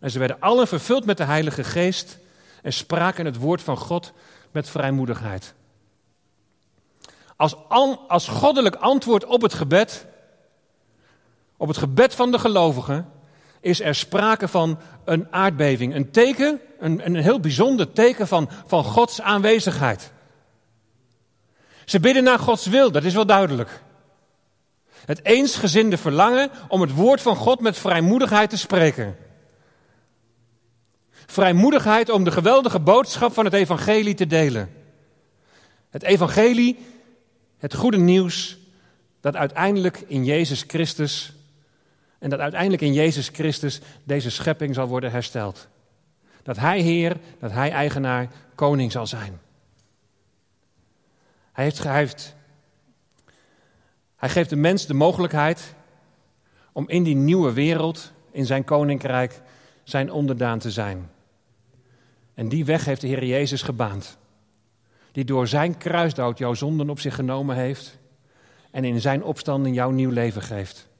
En 0.00 0.10
ze 0.10 0.18
werden 0.18 0.40
allen 0.40 0.68
vervuld 0.68 1.04
met 1.04 1.16
de 1.16 1.24
Heilige 1.24 1.64
Geest 1.64 2.18
en 2.62 2.72
spraken 2.72 3.24
het 3.24 3.36
woord 3.36 3.62
van 3.62 3.76
God 3.76 4.12
met 4.50 4.68
vrijmoedigheid. 4.68 5.54
Als, 7.36 7.56
als 8.08 8.28
goddelijk 8.28 8.74
antwoord 8.74 9.24
op 9.24 9.42
het 9.42 9.54
gebed, 9.54 10.06
op 11.56 11.68
het 11.68 11.76
gebed 11.76 12.14
van 12.14 12.30
de 12.30 12.38
gelovigen, 12.38 13.12
is 13.64 13.80
er 13.80 13.94
sprake 13.94 14.48
van 14.48 14.78
een 15.04 15.26
aardbeving. 15.30 15.94
Een 15.94 16.10
teken, 16.10 16.60
een, 16.78 17.06
een 17.06 17.16
heel 17.16 17.40
bijzonder 17.40 17.92
teken 17.92 18.28
van, 18.28 18.50
van 18.66 18.84
Gods 18.84 19.20
aanwezigheid. 19.20 20.12
Ze 21.84 22.00
bidden 22.00 22.24
naar 22.24 22.38
Gods 22.38 22.66
wil, 22.66 22.92
dat 22.92 23.04
is 23.04 23.14
wel 23.14 23.26
duidelijk. 23.26 23.82
Het 25.04 25.24
eensgezinde 25.24 25.96
verlangen 25.96 26.50
om 26.68 26.80
het 26.80 26.94
woord 26.94 27.20
van 27.20 27.36
God 27.36 27.60
met 27.60 27.78
vrijmoedigheid 27.78 28.50
te 28.50 28.58
spreken. 28.58 29.16
Vrijmoedigheid 31.26 32.10
om 32.10 32.24
de 32.24 32.30
geweldige 32.30 32.80
boodschap 32.80 33.32
van 33.34 33.44
het 33.44 33.54
evangelie 33.54 34.14
te 34.14 34.26
delen. 34.26 34.72
Het 35.90 36.02
evangelie, 36.02 36.78
het 37.58 37.74
goede 37.74 37.98
nieuws, 37.98 38.58
dat 39.20 39.36
uiteindelijk 39.36 40.04
in 40.06 40.24
Jezus 40.24 40.64
Christus 40.66 41.32
en 42.24 42.30
dat 42.30 42.38
uiteindelijk 42.40 42.82
in 42.82 42.92
Jezus 42.92 43.28
Christus 43.28 43.80
deze 44.04 44.30
schepping 44.30 44.74
zal 44.74 44.86
worden 44.86 45.10
hersteld. 45.10 45.68
Dat 46.42 46.56
Hij 46.56 46.80
Heer, 46.80 47.16
dat 47.38 47.50
Hij 47.50 47.70
eigenaar, 47.70 48.28
koning 48.54 48.92
zal 48.92 49.06
zijn. 49.06 49.40
Hij, 51.52 51.64
heeft, 51.64 51.82
hij, 51.82 52.08
hij 54.16 54.28
geeft 54.28 54.50
de 54.50 54.56
mens 54.56 54.86
de 54.86 54.94
mogelijkheid 54.94 55.74
om 56.72 56.88
in 56.88 57.02
die 57.02 57.14
nieuwe 57.14 57.52
wereld, 57.52 58.12
in 58.30 58.46
zijn 58.46 58.64
koninkrijk, 58.64 59.40
zijn 59.82 60.12
onderdaan 60.12 60.58
te 60.58 60.70
zijn. 60.70 61.10
En 62.34 62.48
die 62.48 62.64
weg 62.64 62.84
heeft 62.84 63.00
de 63.00 63.06
Heer 63.06 63.24
Jezus 63.24 63.62
gebaand. 63.62 64.18
Die 65.12 65.24
door 65.24 65.48
zijn 65.48 65.78
kruisdood 65.78 66.38
jouw 66.38 66.54
zonden 66.54 66.90
op 66.90 67.00
zich 67.00 67.14
genomen 67.14 67.56
heeft 67.56 67.98
en 68.70 68.84
in 68.84 69.00
zijn 69.00 69.22
opstanding 69.22 69.74
jouw 69.74 69.90
nieuw 69.90 70.10
leven 70.10 70.42
geeft. 70.42 70.92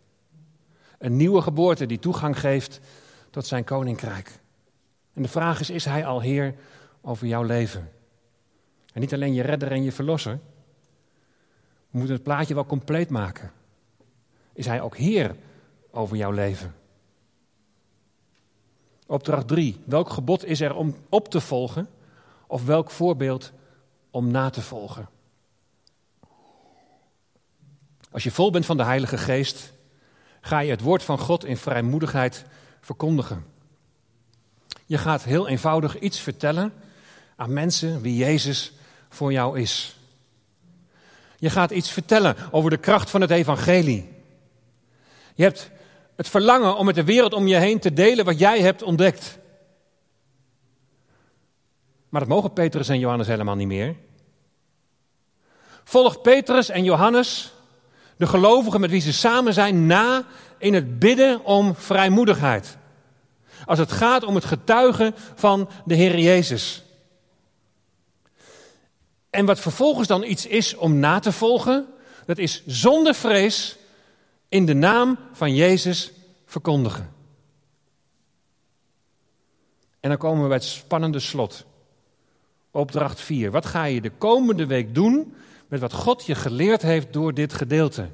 Een 1.04 1.16
nieuwe 1.16 1.42
geboorte 1.42 1.86
die 1.86 1.98
toegang 1.98 2.40
geeft 2.40 2.80
tot 3.30 3.46
zijn 3.46 3.64
koninkrijk. 3.64 4.40
En 5.12 5.22
de 5.22 5.28
vraag 5.28 5.60
is, 5.60 5.70
is 5.70 5.84
hij 5.84 6.06
al 6.06 6.20
Heer 6.20 6.54
over 7.00 7.26
jouw 7.26 7.42
leven? 7.42 7.90
En 8.92 9.00
niet 9.00 9.14
alleen 9.14 9.34
je 9.34 9.42
redder 9.42 9.70
en 9.70 9.82
je 9.82 9.92
verlosser. 9.92 10.40
We 11.90 11.98
moeten 11.98 12.14
het 12.14 12.22
plaatje 12.22 12.54
wel 12.54 12.66
compleet 12.66 13.10
maken. 13.10 13.52
Is 14.52 14.66
hij 14.66 14.80
ook 14.80 14.96
Heer 14.96 15.36
over 15.90 16.16
jouw 16.16 16.30
leven? 16.30 16.74
Opdracht 19.06 19.48
3. 19.48 19.80
Welk 19.84 20.10
gebod 20.10 20.44
is 20.44 20.60
er 20.60 20.74
om 20.74 20.96
op 21.08 21.28
te 21.28 21.40
volgen? 21.40 21.88
Of 22.46 22.64
welk 22.64 22.90
voorbeeld 22.90 23.52
om 24.10 24.30
na 24.30 24.50
te 24.50 24.62
volgen? 24.62 25.08
Als 28.10 28.22
je 28.22 28.30
vol 28.30 28.50
bent 28.50 28.66
van 28.66 28.76
de 28.76 28.84
Heilige 28.84 29.18
Geest, 29.18 29.73
ga 30.44 30.58
je 30.58 30.70
het 30.70 30.80
woord 30.80 31.02
van 31.02 31.18
God 31.18 31.44
in 31.44 31.56
vrijmoedigheid 31.56 32.44
verkondigen. 32.80 33.44
Je 34.86 34.98
gaat 34.98 35.22
heel 35.22 35.48
eenvoudig 35.48 35.98
iets 35.98 36.20
vertellen 36.20 36.72
aan 37.36 37.52
mensen 37.52 38.00
wie 38.00 38.16
Jezus 38.16 38.72
voor 39.08 39.32
jou 39.32 39.60
is. 39.60 39.96
Je 41.38 41.50
gaat 41.50 41.70
iets 41.70 41.90
vertellen 41.90 42.36
over 42.50 42.70
de 42.70 42.76
kracht 42.76 43.10
van 43.10 43.20
het 43.20 43.30
evangelie. 43.30 44.12
Je 45.34 45.42
hebt 45.42 45.70
het 46.16 46.28
verlangen 46.28 46.76
om 46.76 46.86
met 46.86 46.94
de 46.94 47.04
wereld 47.04 47.32
om 47.32 47.46
je 47.46 47.56
heen 47.56 47.78
te 47.78 47.92
delen 47.92 48.24
wat 48.24 48.38
jij 48.38 48.60
hebt 48.60 48.82
ontdekt. 48.82 49.38
Maar 52.08 52.20
dat 52.20 52.28
mogen 52.28 52.52
Petrus 52.52 52.88
en 52.88 52.98
Johannes 52.98 53.26
helemaal 53.26 53.56
niet 53.56 53.66
meer. 53.66 53.96
Volg 55.84 56.20
Petrus 56.20 56.68
en 56.68 56.84
Johannes 56.84 57.53
de 58.24 58.30
gelovigen 58.30 58.80
met 58.80 58.90
wie 58.90 59.00
ze 59.00 59.12
samen 59.12 59.54
zijn 59.54 59.86
na 59.86 60.24
in 60.58 60.74
het 60.74 60.98
bidden 60.98 61.44
om 61.44 61.74
vrijmoedigheid. 61.74 62.76
Als 63.64 63.78
het 63.78 63.92
gaat 63.92 64.24
om 64.24 64.34
het 64.34 64.44
getuigen 64.44 65.14
van 65.34 65.68
de 65.84 65.94
Heer 65.94 66.18
Jezus. 66.18 66.82
En 69.30 69.46
wat 69.46 69.60
vervolgens 69.60 70.08
dan 70.08 70.24
iets 70.24 70.46
is 70.46 70.76
om 70.76 70.98
na 70.98 71.18
te 71.18 71.32
volgen, 71.32 71.86
dat 72.26 72.38
is 72.38 72.62
zonder 72.66 73.14
vrees 73.14 73.76
in 74.48 74.66
de 74.66 74.74
naam 74.74 75.18
van 75.32 75.54
Jezus 75.54 76.12
verkondigen. 76.46 77.12
En 80.00 80.08
dan 80.08 80.18
komen 80.18 80.42
we 80.42 80.48
bij 80.48 80.56
het 80.56 80.66
spannende 80.66 81.20
slot. 81.20 81.64
Opdracht 82.70 83.20
4. 83.20 83.50
Wat 83.50 83.66
ga 83.66 83.84
je 83.84 84.00
de 84.00 84.12
komende 84.18 84.66
week 84.66 84.94
doen 84.94 85.34
met 85.68 85.80
wat 85.80 85.92
God 85.92 86.26
je 86.26 86.34
geleerd 86.34 86.82
heeft 86.82 87.12
door 87.12 87.34
dit 87.34 87.52
gedeelte. 87.52 88.08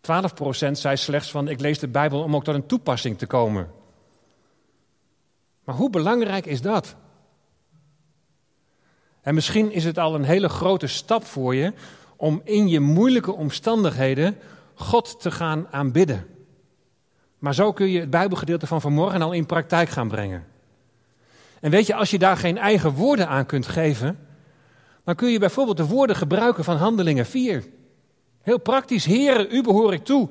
12% 0.00 0.70
zei 0.70 0.96
slechts 0.96 1.30
van 1.30 1.48
ik 1.48 1.60
lees 1.60 1.78
de 1.78 1.88
Bijbel 1.88 2.22
om 2.22 2.34
ook 2.34 2.44
tot 2.44 2.54
een 2.54 2.66
toepassing 2.66 3.18
te 3.18 3.26
komen. 3.26 3.70
Maar 5.64 5.74
hoe 5.74 5.90
belangrijk 5.90 6.46
is 6.46 6.60
dat? 6.60 6.96
En 9.20 9.34
misschien 9.34 9.72
is 9.72 9.84
het 9.84 9.98
al 9.98 10.14
een 10.14 10.24
hele 10.24 10.48
grote 10.48 10.86
stap 10.86 11.24
voor 11.24 11.54
je 11.54 11.72
om 12.16 12.40
in 12.44 12.68
je 12.68 12.80
moeilijke 12.80 13.32
omstandigheden 13.32 14.38
God 14.74 15.20
te 15.20 15.30
gaan 15.30 15.66
aanbidden. 15.70 16.26
Maar 17.38 17.54
zo 17.54 17.72
kun 17.72 17.88
je 17.88 18.00
het 18.00 18.10
Bijbelgedeelte 18.10 18.66
van 18.66 18.80
vanmorgen 18.80 19.22
al 19.22 19.32
in 19.32 19.46
praktijk 19.46 19.88
gaan 19.88 20.08
brengen. 20.08 20.46
En 21.60 21.70
weet 21.70 21.86
je, 21.86 21.94
als 21.94 22.10
je 22.10 22.18
daar 22.18 22.36
geen 22.36 22.58
eigen 22.58 22.92
woorden 22.92 23.28
aan 23.28 23.46
kunt 23.46 23.66
geven, 23.66 24.18
dan 25.04 25.14
kun 25.14 25.30
je 25.30 25.38
bijvoorbeeld 25.38 25.76
de 25.76 25.86
woorden 25.86 26.16
gebruiken 26.16 26.64
van 26.64 26.76
Handelingen 26.76 27.26
4. 27.26 27.64
Heel 28.42 28.58
praktisch, 28.58 29.04
Heere, 29.04 29.48
u 29.48 29.62
behoor 29.62 29.92
ik 29.92 30.04
toe. 30.04 30.28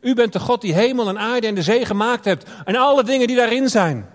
U 0.00 0.14
bent 0.14 0.32
de 0.32 0.40
God 0.40 0.60
die 0.60 0.74
hemel 0.74 1.08
en 1.08 1.18
aarde 1.18 1.46
en 1.46 1.54
de 1.54 1.62
zee 1.62 1.84
gemaakt 1.84 2.24
hebt 2.24 2.44
en 2.64 2.76
alle 2.76 3.04
dingen 3.04 3.26
die 3.26 3.36
daarin 3.36 3.68
zijn. 3.68 4.08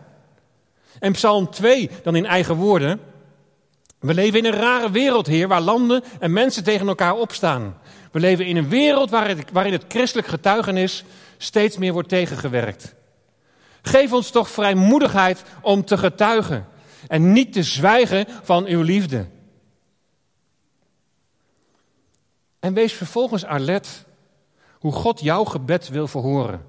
En 0.99 1.11
Psalm 1.11 1.49
2, 1.49 1.89
dan 2.03 2.15
in 2.15 2.25
eigen 2.25 2.55
woorden. 2.55 2.99
We 3.99 4.13
leven 4.13 4.39
in 4.39 4.45
een 4.45 4.59
rare 4.59 4.91
wereld, 4.91 5.27
Heer, 5.27 5.47
waar 5.47 5.61
landen 5.61 6.03
en 6.19 6.33
mensen 6.33 6.63
tegen 6.63 6.87
elkaar 6.87 7.15
opstaan. 7.15 7.77
We 8.11 8.19
leven 8.19 8.45
in 8.45 8.57
een 8.57 8.69
wereld 8.69 9.09
het, 9.09 9.51
waarin 9.51 9.73
het 9.73 9.85
christelijk 9.87 10.27
getuigenis 10.27 11.03
steeds 11.37 11.77
meer 11.77 11.93
wordt 11.93 12.09
tegengewerkt. 12.09 12.95
Geef 13.81 14.13
ons 14.13 14.29
toch 14.29 14.49
vrijmoedigheid 14.49 15.43
om 15.61 15.85
te 15.85 15.97
getuigen 15.97 16.67
en 17.07 17.31
niet 17.31 17.53
te 17.53 17.63
zwijgen 17.63 18.25
van 18.43 18.65
uw 18.65 18.81
liefde. 18.81 19.25
En 22.59 22.73
wees 22.73 22.93
vervolgens 22.93 23.45
alert 23.45 24.05
hoe 24.79 24.91
God 24.91 25.19
jouw 25.19 25.43
gebed 25.43 25.89
wil 25.89 26.07
verhoren. 26.07 26.65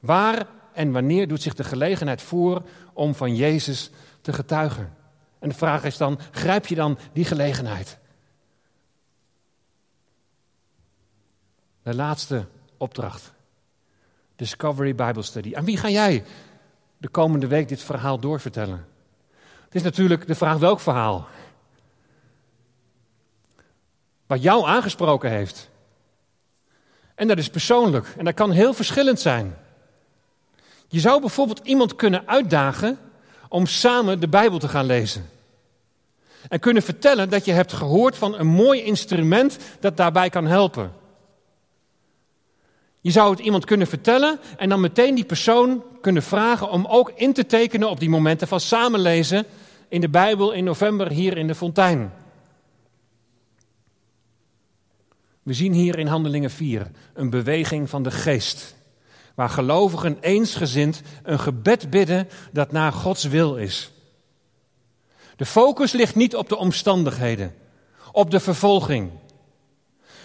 Waar 0.00 0.46
en 0.72 0.92
wanneer 0.92 1.28
doet 1.28 1.42
zich 1.42 1.54
de 1.54 1.64
gelegenheid 1.64 2.22
voor 2.22 2.62
om 2.92 3.14
van 3.14 3.36
Jezus 3.36 3.90
te 4.20 4.32
getuigen? 4.32 4.96
En 5.38 5.48
de 5.48 5.54
vraag 5.54 5.84
is 5.84 5.96
dan, 5.96 6.18
grijp 6.30 6.66
je 6.66 6.74
dan 6.74 6.98
die 7.12 7.24
gelegenheid? 7.24 7.98
De 11.82 11.94
laatste 11.94 12.46
opdracht. 12.76 13.32
Discovery 14.36 14.94
Bible 14.94 15.22
Study. 15.22 15.54
Aan 15.54 15.64
wie 15.64 15.76
ga 15.76 15.88
jij 15.88 16.24
de 16.98 17.08
komende 17.08 17.46
week 17.46 17.68
dit 17.68 17.82
verhaal 17.82 18.18
doorvertellen? 18.18 18.86
Het 19.64 19.74
is 19.74 19.82
natuurlijk 19.82 20.26
de 20.26 20.34
vraag 20.34 20.58
welk 20.58 20.80
verhaal. 20.80 21.28
Wat 24.28 24.42
jou 24.42 24.66
aangesproken 24.66 25.30
heeft. 25.30 25.68
En 27.14 27.28
dat 27.28 27.38
is 27.38 27.50
persoonlijk 27.50 28.14
en 28.16 28.24
dat 28.24 28.34
kan 28.34 28.50
heel 28.50 28.74
verschillend 28.74 29.20
zijn. 29.20 29.56
Je 30.88 31.00
zou 31.00 31.20
bijvoorbeeld 31.20 31.60
iemand 31.62 31.96
kunnen 31.96 32.28
uitdagen 32.28 32.98
om 33.48 33.66
samen 33.66 34.20
de 34.20 34.28
Bijbel 34.28 34.58
te 34.58 34.68
gaan 34.68 34.86
lezen. 34.86 35.28
En 36.48 36.60
kunnen 36.60 36.82
vertellen 36.82 37.30
dat 37.30 37.44
je 37.44 37.52
hebt 37.52 37.72
gehoord 37.72 38.16
van 38.16 38.38
een 38.38 38.46
mooi 38.46 38.82
instrument 38.82 39.58
dat 39.80 39.96
daarbij 39.96 40.30
kan 40.30 40.46
helpen. 40.46 40.92
Je 43.00 43.10
zou 43.10 43.30
het 43.30 43.40
iemand 43.40 43.64
kunnen 43.64 43.86
vertellen 43.86 44.38
en 44.56 44.68
dan 44.68 44.80
meteen 44.80 45.14
die 45.14 45.24
persoon 45.24 45.82
kunnen 46.00 46.22
vragen 46.22 46.70
om 46.70 46.86
ook 46.86 47.12
in 47.14 47.32
te 47.32 47.46
tekenen 47.46 47.90
op 47.90 48.00
die 48.00 48.10
momenten 48.10 48.48
van 48.48 48.60
samenlezen 48.60 49.44
in 49.88 50.00
de 50.00 50.08
Bijbel 50.08 50.52
in 50.52 50.64
november 50.64 51.10
hier 51.10 51.36
in 51.36 51.46
de 51.46 51.54
fontein. 51.54 52.12
We 55.48 55.54
zien 55.54 55.72
hier 55.72 55.98
in 55.98 56.06
Handelingen 56.06 56.50
4 56.50 56.90
een 57.14 57.30
beweging 57.30 57.90
van 57.90 58.02
de 58.02 58.10
geest, 58.10 58.76
waar 59.34 59.48
gelovigen 59.48 60.18
eensgezind 60.20 61.02
een 61.22 61.40
gebed 61.40 61.90
bidden 61.90 62.28
dat 62.52 62.72
naar 62.72 62.92
Gods 62.92 63.24
wil 63.24 63.56
is. 63.56 63.92
De 65.36 65.46
focus 65.46 65.92
ligt 65.92 66.14
niet 66.14 66.36
op 66.36 66.48
de 66.48 66.56
omstandigheden, 66.56 67.54
op 68.12 68.30
de 68.30 68.40
vervolging. 68.40 69.10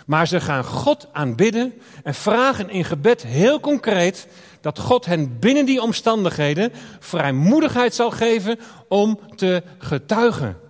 Maar 0.06 0.28
ze 0.28 0.40
gaan 0.40 0.64
God 0.64 1.08
aanbidden 1.14 1.74
en 2.04 2.14
vragen 2.14 2.70
in 2.70 2.86
gebed 2.86 3.24
heel 3.24 3.60
concreet 3.60 4.28
dat 4.62 4.80
God 4.80 5.06
hen 5.06 5.40
binnen 5.40 5.66
die 5.66 5.82
omstandigheden 5.82 6.72
vrijmoedigheid 7.00 7.96
zal 7.96 8.12
geven 8.12 8.60
om 8.88 9.20
te 9.36 9.64
getuigen. 9.78 10.63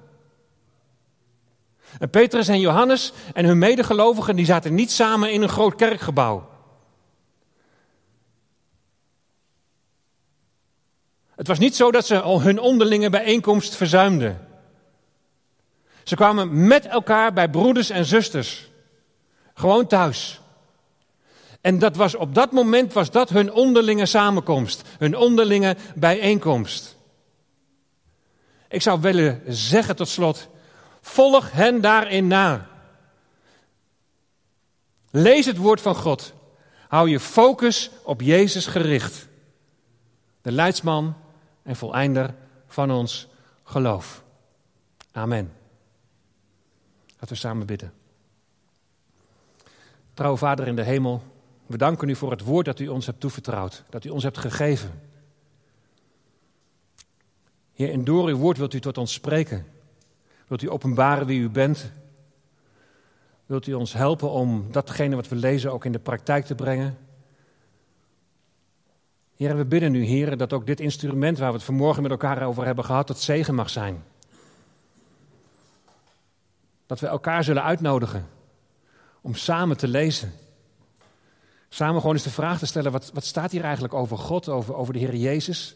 En 1.99 2.09
Petrus 2.09 2.47
en 2.47 2.59
Johannes 2.59 3.13
en 3.33 3.45
hun 3.45 3.57
medegelovigen 3.57 4.35
die 4.35 4.45
zaten 4.45 4.73
niet 4.73 4.91
samen 4.91 5.31
in 5.31 5.41
een 5.41 5.49
groot 5.49 5.75
kerkgebouw. 5.75 6.51
Het 11.35 11.47
was 11.47 11.59
niet 11.59 11.75
zo 11.75 11.91
dat 11.91 12.05
ze 12.05 12.15
hun 12.15 12.59
onderlinge 12.59 13.09
bijeenkomst 13.09 13.75
verzuimden. 13.75 14.47
Ze 16.03 16.15
kwamen 16.15 16.67
met 16.67 16.85
elkaar 16.85 17.33
bij 17.33 17.49
broeders 17.49 17.89
en 17.89 18.05
zusters. 18.05 18.69
Gewoon 19.53 19.87
thuis. 19.87 20.41
En 21.61 21.79
dat 21.79 21.95
was, 21.95 22.15
op 22.15 22.35
dat 22.35 22.51
moment 22.51 22.93
was 22.93 23.11
dat 23.11 23.29
hun 23.29 23.51
onderlinge 23.51 24.05
samenkomst, 24.05 24.81
hun 24.97 25.17
onderlinge 25.17 25.75
bijeenkomst. 25.95 26.97
Ik 28.69 28.81
zou 28.81 29.01
willen 29.01 29.41
zeggen 29.47 29.95
tot 29.95 30.07
slot, 30.07 30.47
volg 31.03 31.51
hen 31.51 31.81
daarin 31.81 32.27
na. 32.27 32.67
Lees 35.11 35.45
het 35.45 35.57
woord 35.57 35.81
van 35.81 35.95
God. 35.95 36.33
Hou 36.87 37.09
je 37.09 37.19
focus 37.19 37.91
op 38.03 38.21
Jezus 38.21 38.65
gericht. 38.65 39.27
De 40.41 40.51
leidsman 40.51 41.15
en 41.63 41.75
voleinder 41.75 42.35
van 42.67 42.91
ons 42.91 43.27
geloof. 43.63 44.23
Amen. 45.11 45.53
Laten 47.09 47.27
we 47.27 47.35
samen 47.35 47.65
bidden. 47.65 47.93
Trouwe 50.13 50.37
Vader 50.37 50.67
in 50.67 50.75
de 50.75 50.83
hemel, 50.83 51.23
we 51.65 51.77
danken 51.77 52.09
u 52.09 52.15
voor 52.15 52.31
het 52.31 52.41
woord 52.41 52.65
dat 52.65 52.79
u 52.79 52.87
ons 52.87 53.05
hebt 53.05 53.19
toevertrouwd, 53.19 53.83
dat 53.89 54.03
u 54.03 54.09
ons 54.09 54.23
hebt 54.23 54.37
gegeven. 54.37 55.01
Heer, 57.73 57.91
en 57.91 58.03
door 58.03 58.27
uw 58.27 58.37
woord 58.37 58.57
wilt 58.57 58.73
u 58.73 58.79
tot 58.79 58.97
ons 58.97 59.13
spreken. 59.13 59.72
Wilt 60.53 60.65
u 60.65 60.69
openbaren 60.69 61.25
wie 61.25 61.39
u 61.39 61.49
bent. 61.49 61.91
Wilt 63.45 63.67
u 63.67 63.73
ons 63.73 63.93
helpen 63.93 64.29
om 64.29 64.71
datgene 64.71 65.15
wat 65.15 65.27
we 65.27 65.35
lezen 65.35 65.71
ook 65.71 65.85
in 65.85 65.91
de 65.91 65.99
praktijk 65.99 66.45
te 66.45 66.55
brengen. 66.55 66.97
Heer, 69.35 69.57
we 69.57 69.65
bidden 69.65 69.95
u, 69.95 70.03
Heer, 70.03 70.37
dat 70.37 70.53
ook 70.53 70.65
dit 70.65 70.79
instrument 70.79 71.37
waar 71.37 71.49
we 71.49 71.55
het 71.55 71.65
vanmorgen 71.65 72.01
met 72.01 72.11
elkaar 72.11 72.43
over 72.43 72.65
hebben 72.65 72.85
gehad, 72.85 73.07
tot 73.07 73.19
zegen 73.19 73.55
mag 73.55 73.69
zijn. 73.69 74.03
Dat 76.85 76.99
we 76.99 77.07
elkaar 77.07 77.43
zullen 77.43 77.63
uitnodigen 77.63 78.27
om 79.21 79.35
samen 79.35 79.77
te 79.77 79.87
lezen. 79.87 80.33
Samen 81.69 81.99
gewoon 81.99 82.15
eens 82.15 82.23
de 82.23 82.29
vraag 82.29 82.59
te 82.59 82.65
stellen, 82.65 82.91
wat, 82.91 83.11
wat 83.13 83.25
staat 83.25 83.51
hier 83.51 83.63
eigenlijk 83.63 83.93
over 83.93 84.17
God, 84.17 84.49
over, 84.49 84.75
over 84.75 84.93
de 84.93 84.99
Heer 84.99 85.15
Jezus? 85.15 85.75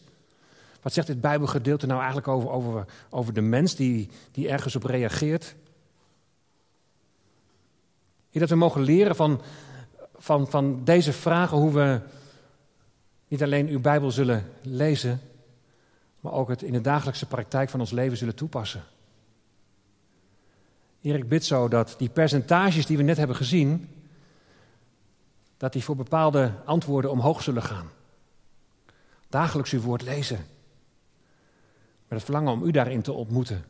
Wat 0.81 0.93
zegt 0.93 1.07
dit 1.07 1.21
Bijbelgedeelte 1.21 1.85
nou 1.85 1.97
eigenlijk 1.97 2.27
over, 2.27 2.49
over, 2.49 2.85
over 3.09 3.33
de 3.33 3.41
mens 3.41 3.75
die, 3.75 4.09
die 4.31 4.49
ergens 4.49 4.75
op 4.75 4.83
reageert? 4.83 5.55
Hier 8.29 8.41
dat 8.41 8.49
we 8.49 8.55
mogen 8.55 8.81
leren 8.81 9.15
van, 9.15 9.41
van, 10.15 10.47
van 10.47 10.83
deze 10.83 11.13
vragen, 11.13 11.57
hoe 11.57 11.73
we 11.73 12.01
niet 13.27 13.43
alleen 13.43 13.67
uw 13.67 13.79
Bijbel 13.79 14.11
zullen 14.11 14.51
lezen, 14.61 15.21
maar 16.19 16.33
ook 16.33 16.49
het 16.49 16.61
in 16.61 16.73
de 16.73 16.81
dagelijkse 16.81 17.25
praktijk 17.25 17.69
van 17.69 17.79
ons 17.79 17.91
leven 17.91 18.17
zullen 18.17 18.35
toepassen. 18.35 18.83
Heer, 21.01 21.15
ik 21.15 21.29
bid 21.29 21.45
zo 21.45 21.67
dat 21.67 21.95
die 21.97 22.09
percentages 22.09 22.85
die 22.85 22.97
we 22.97 23.03
net 23.03 23.17
hebben 23.17 23.35
gezien, 23.35 23.89
dat 25.57 25.73
die 25.73 25.83
voor 25.83 25.95
bepaalde 25.95 26.51
antwoorden 26.65 27.11
omhoog 27.11 27.43
zullen 27.43 27.63
gaan. 27.63 27.89
Dagelijks 29.29 29.71
uw 29.71 29.81
woord 29.81 30.01
lezen. 30.01 30.45
Met 32.07 32.17
het 32.17 32.23
verlangen 32.23 32.51
om 32.51 32.63
u 32.63 32.71
daarin 32.71 33.01
te 33.01 33.11
ontmoeten. 33.11 33.65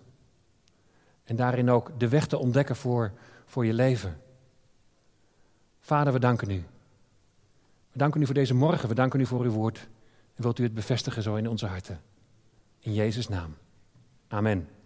En 1.24 1.36
daarin 1.36 1.70
ook 1.70 2.00
de 2.00 2.08
weg 2.08 2.28
te 2.28 2.38
ontdekken 2.38 2.76
voor, 2.76 3.12
voor 3.46 3.66
je 3.66 3.74
leven. 3.74 4.22
Vader, 5.80 6.14
we 6.14 6.20
danken 6.20 6.50
u. 6.50 6.64
We 7.92 7.98
danken 7.98 8.22
u 8.22 8.26
voor 8.26 8.34
deze 8.34 8.54
morgen. 8.54 8.90
We 8.90 8.96
danken 8.96 9.20
u 9.20 9.26
voor 9.26 9.42
uw 9.42 9.52
woord. 9.52 9.88
En 10.36 10.44
wilt 10.44 10.60
u 10.60 10.64
het 10.64 10.74
bevestigen 10.74 11.24
zo 11.24 11.36
in 11.36 11.50
onze 11.50 11.66
harten. 11.66 12.02
In 12.80 12.94
Jezus' 12.94 13.28
naam. 13.28 13.56
Amen. 14.28 14.77